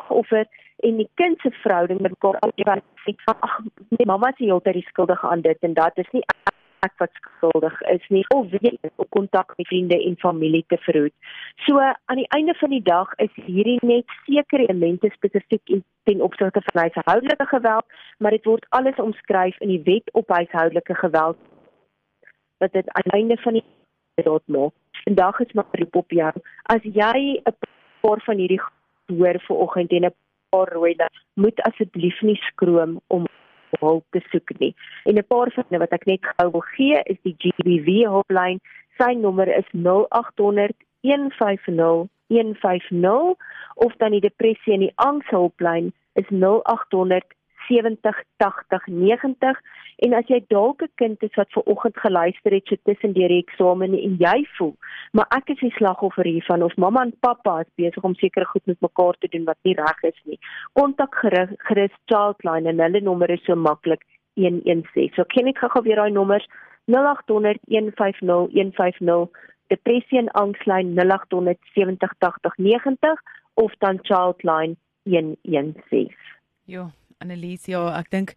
offer 0.08 0.46
en 0.88 0.96
die 1.02 1.08
kind 1.20 1.40
se 1.40 1.50
verhouding 1.62 2.00
met 2.00 2.16
mekaar 2.16 2.40
al 2.46 2.52
jy 2.60 2.78
sê 3.04 3.14
ag 3.34 3.60
nee 3.90 4.10
mamma 4.12 4.32
is 4.34 4.42
heeltyd 4.42 4.80
die 4.80 4.88
skuldige 4.90 5.30
aan 5.30 5.44
dit 5.46 5.68
en 5.68 5.74
dat 5.80 5.98
is 6.04 6.10
nie 6.16 6.24
ek 6.84 6.92
wat 7.00 7.12
skuldig 7.20 7.76
is 7.92 8.04
nie 8.12 8.24
of 8.34 8.50
weet 8.52 8.90
om 9.02 9.08
kontak 9.16 9.54
met 9.56 9.68
vriende 9.70 9.98
en 10.08 10.16
familie 10.20 10.64
te 10.68 10.78
verhoed. 10.86 11.14
So 11.66 11.80
aan 11.80 12.20
die 12.20 12.28
einde 12.36 12.54
van 12.60 12.74
die 12.74 12.82
dag 12.82 13.14
is 13.26 13.32
hierdie 13.46 13.78
net 13.82 14.16
sekere 14.26 14.66
elemente 14.66 15.10
spesifiek 15.14 15.72
ten 16.08 16.20
opsigte 16.28 16.62
van 16.68 16.82
huishoudelike 16.82 17.46
geweld, 17.52 17.86
maar 18.18 18.36
dit 18.36 18.44
word 18.44 18.66
alles 18.78 19.00
omskryf 19.00 19.60
in 19.64 19.72
die 19.72 19.82
wet 19.88 20.12
op 20.12 20.28
huishoudelike 20.28 20.98
geweld 21.00 21.40
wat 22.62 22.72
dit 22.72 22.90
aan 22.96 23.08
die 23.08 23.16
einde 23.20 23.36
van 23.42 23.60
die 23.60 23.64
dag 24.24 24.42
maak. 24.46 24.74
Vandag 25.04 25.40
is 25.40 25.52
maar 25.52 25.66
roep 25.80 25.96
op 25.96 26.10
jou. 26.10 26.32
As 26.72 26.82
jy 26.82 27.40
'n 27.40 27.56
paar 28.00 28.20
van 28.24 28.36
hierdie 28.36 28.60
hoor 29.06 29.40
vanoggend 29.48 29.90
en 29.90 30.04
'n 30.04 30.14
rooi 30.62 30.94
dan 30.94 31.10
moet 31.34 31.62
asseblief 31.68 32.20
nie 32.22 32.38
skroom 32.50 33.00
om 33.06 33.26
hulp 33.80 34.04
te 34.10 34.20
soek 34.30 34.50
nie. 34.58 34.74
En 35.04 35.18
'n 35.18 35.26
paar 35.26 35.50
van 35.54 35.78
wat 35.78 35.92
ek 35.92 36.06
net 36.06 36.22
gou 36.22 36.50
wil 36.50 36.66
gee 36.76 37.00
is 37.04 37.20
die 37.22 37.36
GBV 37.38 38.06
hulplyn. 38.06 38.60
Sy 38.98 39.12
nommer 39.14 39.48
is 39.48 39.68
0800 39.72 40.76
150 41.02 42.08
150 42.26 43.34
of 43.74 43.92
dan 43.96 44.10
die 44.10 44.20
depressie 44.20 44.74
en 44.74 44.80
die 44.86 44.96
angs 44.96 45.28
hulplyn 45.28 45.92
is 46.14 46.28
0800 46.30 47.24
70 47.68 48.22
80 48.36 48.86
90 48.86 49.60
en 49.96 50.14
as 50.14 50.26
jy 50.28 50.40
dalk 50.48 50.82
'n 50.82 50.92
kind 50.96 51.22
is 51.22 51.34
wat 51.36 51.52
ver 51.52 51.66
oggend 51.66 51.96
geluister 51.96 52.52
het 52.52 52.66
so 52.66 52.76
tussen 52.84 53.12
die 53.12 53.28
eksamen 53.28 53.94
en 53.94 54.16
jy 54.18 54.44
voel 54.58 54.74
maar 55.12 55.26
ek 55.36 55.50
is 55.54 55.60
die 55.62 55.74
slagoffer 55.76 56.26
hiervan 56.26 56.62
of 56.66 56.76
mamma 56.76 57.02
en 57.06 57.12
pappa 57.20 57.60
is 57.62 57.70
besig 57.80 58.02
om 58.02 58.14
sekere 58.18 58.46
goed 58.50 58.66
met 58.66 58.80
mekaar 58.80 59.14
te 59.18 59.28
doen 59.30 59.44
wat 59.44 59.58
nie 59.62 59.74
reg 59.78 60.02
is 60.10 60.20
nie. 60.24 60.38
Kontak 60.72 61.14
gerus 61.68 61.94
childline 62.10 62.68
en 62.68 62.82
hulle 62.82 63.00
nommer 63.00 63.30
is 63.30 63.44
so 63.46 63.54
maklik 63.54 64.02
116 64.34 65.14
so 65.14 65.24
ken 65.34 65.50
ek 65.52 65.62
gou 65.62 65.82
weer 65.86 66.02
daai 66.02 66.10
nommers 66.10 66.46
0800 66.90 67.60
150 67.70 68.50
150 68.56 69.28
depressie 69.72 70.18
en 70.18 70.32
angslyn 70.42 70.94
0800 70.98 71.58
70 71.76 72.18
80 72.26 72.58
90 72.58 73.22
of 73.54 73.78
dan 73.78 74.02
childline 74.02 74.76
116 75.04 76.10
Ja, 76.66 76.88
Annelies, 77.20 77.66
ja, 77.68 77.86
ek 78.00 78.10
dink 78.10 78.34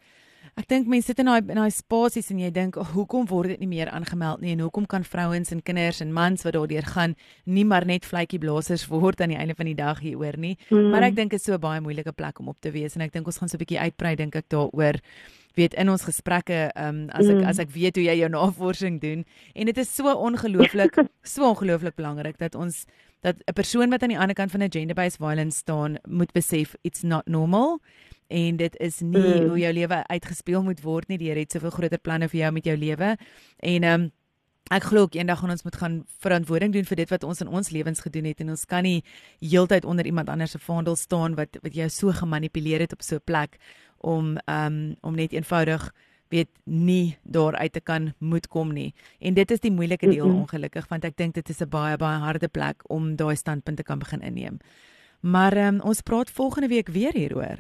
ek 0.57 0.65
dink 0.71 0.87
mense 0.89 1.11
sit 1.11 1.19
in 1.21 1.29
daai 1.29 1.41
in 1.53 1.59
daai 1.59 1.73
spasies 1.73 2.31
en 2.33 2.39
jy 2.41 2.49
dink 2.53 2.79
oh, 2.81 2.87
hoekom 2.95 3.27
word 3.29 3.53
dit 3.53 3.61
nie 3.61 3.69
meer 3.75 3.91
aangemeld 3.93 4.41
nie 4.41 4.55
en 4.55 4.63
hoekom 4.65 4.87
kan 4.89 5.05
vrouens 5.05 5.51
en 5.53 5.61
kinders 5.61 6.01
en 6.01 6.13
mans 6.15 6.45
wat 6.47 6.55
daardeur 6.57 6.87
gaan 6.95 7.13
nie 7.45 7.65
maar 7.67 7.85
net 7.85 8.07
vletjie 8.09 8.39
blaasers 8.41 8.87
word 8.89 9.21
aan 9.21 9.35
die 9.35 9.37
einde 9.37 9.55
van 9.57 9.69
die 9.69 9.77
dag 9.77 10.01
hieroor 10.01 10.39
nie. 10.41 10.55
Mm. 10.71 10.89
Maar 10.93 11.09
ek 11.11 11.17
dink 11.19 11.35
dit 11.35 11.41
is 11.41 11.45
so 11.45 11.61
baie 11.61 11.81
moeilike 11.83 12.13
plek 12.17 12.41
om 12.41 12.49
op 12.49 12.57
te 12.63 12.73
wees 12.73 12.97
en 12.97 13.05
ek 13.05 13.13
dink 13.13 13.29
ons 13.29 13.37
gaan 13.37 13.51
so 13.51 13.57
'n 13.57 13.63
bietjie 13.65 13.83
uitbrei 13.85 14.15
dink 14.15 14.35
ek 14.35 14.49
daaroor 14.49 14.97
weet 15.57 15.73
in 15.73 15.89
ons 15.89 16.05
gesprekke 16.05 16.71
um, 16.75 17.09
as 17.13 17.29
ek 17.29 17.37
mm. 17.37 17.49
as 17.49 17.59
ek 17.59 17.69
weet 17.73 17.97
hoe 17.97 18.05
jy 18.05 18.15
jou 18.21 18.29
navorsing 18.29 19.01
doen 19.01 19.25
en 19.53 19.65
dit 19.69 19.77
is 19.77 19.89
so 19.93 20.09
ongelooflik 20.09 20.97
so 21.33 21.49
ongelooflik 21.53 21.97
belangrik 21.97 22.37
dat 22.37 22.55
ons 22.55 22.85
dat 23.21 23.35
'n 23.45 23.53
persoon 23.53 23.89
wat 23.89 24.03
aan 24.03 24.13
die 24.13 24.19
ander 24.19 24.35
kant 24.35 24.51
van 24.51 24.63
'n 24.63 24.71
gender 24.71 24.95
based 24.95 25.17
violence 25.17 25.57
staan 25.57 25.97
moet 26.07 26.33
besef 26.33 26.75
it's 26.83 27.03
not 27.03 27.27
normal 27.27 27.79
en 28.27 28.57
dit 28.57 28.77
is 28.77 28.99
nie 28.99 29.41
mm. 29.41 29.49
hoe 29.49 29.59
jou 29.59 29.73
lewe 29.73 30.03
uitgespeel 30.07 30.63
moet 30.63 30.81
word 30.81 31.07
nie. 31.07 31.17
Die 31.17 31.29
Here 31.29 31.39
het 31.39 31.51
soveel 31.51 31.73
groter 31.75 31.99
planne 31.99 32.29
vir 32.29 32.39
jou 32.39 32.51
met 32.51 32.65
jou 32.65 32.77
lewe. 32.77 33.17
En 33.59 33.83
ehm 33.83 34.01
um, 34.01 34.11
ek 34.67 34.83
glo 34.83 35.05
ook 35.05 35.15
eendag 35.15 35.39
gaan 35.39 35.53
ons 35.53 35.63
moet 35.63 35.75
gaan 35.79 35.93
verantwoording 36.19 36.73
doen 36.73 36.83
vir 36.83 36.99
dit 36.99 37.11
wat 37.13 37.23
ons 37.23 37.41
in 37.41 37.47
ons 37.47 37.69
lewens 37.71 38.01
gedoen 38.03 38.25
het 38.27 38.41
en 38.43 38.49
ons 38.51 38.65
kan 38.67 38.83
nie 38.83 39.03
heeltyd 39.39 39.85
onder 39.85 40.05
iemand 40.05 40.29
anders 40.29 40.51
se 40.51 40.59
vaandel 40.59 40.95
staan 40.99 41.37
wat 41.39 41.55
wat 41.61 41.75
jou 41.75 41.87
so 41.89 42.11
gemanipuleer 42.11 42.83
het 42.83 42.93
op 42.93 43.01
so 43.01 43.15
'n 43.15 43.23
plek 43.23 43.57
om 43.97 44.37
ehm 44.37 44.65
um, 44.65 44.95
om 45.01 45.15
net 45.15 45.31
eenvoudig 45.31 45.93
weet 46.29 46.49
nie 46.65 47.17
daar 47.23 47.55
uit 47.55 47.73
te 47.73 47.79
kan 47.79 48.13
moet 48.19 48.47
kom 48.47 48.73
nie. 48.73 48.93
En 49.19 49.33
dit 49.33 49.51
is 49.51 49.59
die 49.59 49.71
moeilike 49.71 50.09
deel 50.09 50.25
mm 50.25 50.31
-hmm. 50.31 50.41
ongelukkig 50.41 50.87
want 50.87 51.03
ek 51.03 51.17
dink 51.17 51.33
dit 51.33 51.49
is 51.49 51.61
'n 51.61 51.69
baie 51.69 51.97
baie 51.97 52.19
harde 52.19 52.47
plek 52.47 52.83
om 52.89 53.15
daai 53.15 53.35
standpunt 53.35 53.77
te 53.77 53.83
kan 53.83 53.99
begin 53.99 54.21
inneem. 54.21 54.57
Maar 55.19 55.57
um, 55.57 55.79
ons 55.79 56.01
praat 56.01 56.31
volgende 56.31 56.67
week 56.67 56.87
weer 56.89 57.13
hieroor 57.13 57.57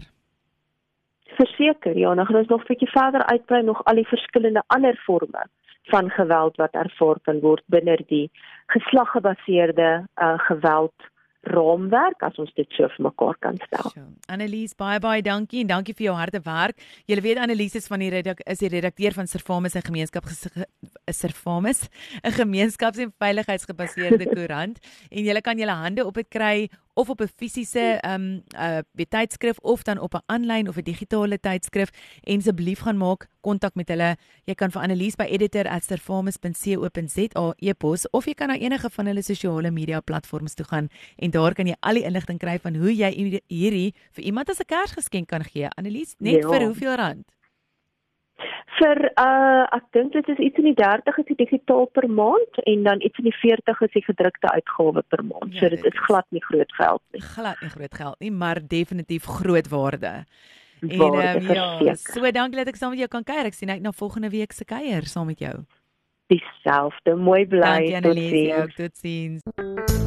verseker 1.35 1.97
ja, 1.97 2.15
dan 2.15 2.25
gaan 2.25 2.35
ons 2.35 2.47
nog 2.47 2.61
'n 2.61 2.67
bietjie 2.67 2.91
verder 2.91 3.25
uitbrei 3.25 3.63
nog 3.63 3.83
al 3.83 3.95
die 3.95 4.07
verskillende 4.07 4.63
ander 4.67 4.95
forme 5.05 5.43
van 5.83 6.09
geweld 6.09 6.55
wat 6.55 6.73
ervaar 6.73 7.19
kan 7.21 7.39
word 7.39 7.63
binne 7.65 7.97
die 8.07 8.31
geslaggebaseerde 8.67 10.07
uh, 10.15 10.39
geweld 10.49 10.93
raamwerk 11.47 12.23
as 12.27 12.37
ons 12.41 12.51
dit 12.57 12.67
so 12.75 12.87
vir 12.91 13.03
mekaar 13.07 13.37
kan 13.39 13.59
stel. 13.67 13.91
Annelies, 14.33 14.73
baie 14.75 14.99
baie 15.03 15.21
dankie 15.23 15.61
en 15.63 15.71
dankie 15.71 15.95
vir 15.97 16.09
jou 16.09 16.15
harde 16.17 16.41
werk. 16.43 16.81
Jy 17.07 17.19
weet 17.23 17.41
Annelies 17.41 17.77
is 17.79 17.87
van 17.87 18.03
die 18.03 18.09
redak 18.11 18.41
is 18.45 18.59
die 18.63 18.71
redakteur 18.73 19.15
van 19.15 19.29
Servamus 19.31 19.77
en 19.79 19.85
gemeenskap 19.85 20.27
Servamus, 21.21 21.87
'n 22.23 22.35
gemeenskaps- 22.41 22.99
en 22.99 23.13
veiligheidsgebaseerde 23.17 24.27
koerant 24.35 24.79
en 25.11 25.23
jy 25.23 25.41
kan 25.41 25.57
julle 25.57 25.77
hande 25.83 26.05
op 26.05 26.13
dit 26.13 26.29
kry 26.29 26.69
of 26.97 27.09
op 27.09 27.21
'n 27.21 27.29
fisiese 27.35 27.97
ehm 28.01 28.21
um, 28.21 28.43
uh 28.59 28.77
tydskrif 29.09 29.59
of 29.59 29.83
dan 29.83 29.99
op 29.99 30.13
'n 30.13 30.21
aanlyn 30.25 30.67
of 30.67 30.77
'n 30.77 30.83
digitale 30.83 31.39
tydskrif 31.39 31.89
en 32.23 32.37
asseblief 32.37 32.79
gaan 32.79 32.97
maak 32.97 33.27
kontak 33.41 33.75
met 33.75 33.87
hulle. 33.87 34.17
Jy 34.45 34.53
kan 34.53 34.71
vir 34.71 34.81
Annelies 34.81 35.15
by 35.15 35.23
editor@servamus.co.za 35.23 37.53
e-pos 37.57 38.09
of 38.09 38.25
jy 38.25 38.33
kan 38.33 38.47
na 38.47 38.57
enige 38.57 38.89
van 38.89 39.05
hulle 39.05 39.21
sosiale 39.21 39.71
media 39.71 39.99
platforms 39.99 40.53
toe 40.53 40.65
gaan 40.65 40.87
en 41.15 41.31
daar 41.31 41.53
kan 41.53 41.67
jy 41.67 41.75
al 41.79 41.93
die 41.93 42.03
inligting 42.03 42.39
kry 42.39 42.59
van 42.59 42.75
hoe 42.75 42.95
jy 42.95 43.41
hierdie 43.47 43.93
vir 44.11 44.23
iemand 44.23 44.49
as 44.49 44.59
'n 44.59 44.65
Kersgeskenk 44.65 45.27
kan 45.27 45.43
gee. 45.43 45.69
Annelies, 45.69 46.15
net 46.19 46.41
ja. 46.41 46.49
vir 46.49 46.65
hoeveel 46.65 46.95
rand? 46.95 47.36
Vir 48.77 48.99
uh 49.17 49.63
ek 49.77 49.85
dink 49.97 50.13
dit 50.13 50.27
is 50.33 50.41
iets 50.49 50.61
in 50.61 50.69
die 50.69 50.75
30 50.77 51.17
is 51.21 51.27
die 51.31 51.39
digitaal 51.39 51.87
per 51.97 52.09
maand 52.09 52.59
en 52.63 52.83
dan 52.83 53.01
iets 53.01 53.17
in 53.21 53.29
die 53.29 53.37
40 53.39 53.81
is 53.87 53.95
die 53.95 54.05
gedrukte 54.05 54.51
uitgawe 54.53 55.03
per 55.07 55.23
maand. 55.25 55.53
Ja, 55.53 55.59
so 55.59 55.69
dit 55.73 55.85
is 55.85 56.05
glad 56.05 56.25
nie 56.29 56.43
groot 56.45 56.73
geld 56.77 57.01
nie. 57.11 57.21
Glad 57.33 57.61
nie 57.61 57.73
groot 57.73 57.97
geld 58.03 58.19
nie, 58.19 58.31
maar 58.31 58.61
definitief 58.61 59.25
groot 59.39 59.69
waarde. 59.73 60.13
En 60.81 61.01
um, 61.01 61.53
ja, 61.81 61.95
so 61.95 62.31
dankie 62.31 62.59
dat 62.59 62.69
ek 62.69 62.77
saam 62.77 62.93
met 62.93 63.01
jou 63.01 63.09
kan 63.09 63.25
kuier. 63.25 63.49
Ek 63.49 63.57
sien 63.57 63.73
uit 63.73 63.81
na 63.81 63.91
volgende 63.91 64.29
week 64.29 64.53
se 64.53 64.65
kuier 64.65 65.09
saam 65.09 65.25
met 65.25 65.41
jou. 65.41 65.55
Dieselfde. 66.29 67.15
Mooi 67.15 67.47
bly. 67.47 67.97
Dankie 68.01 68.73
Totsiens. 68.75 70.06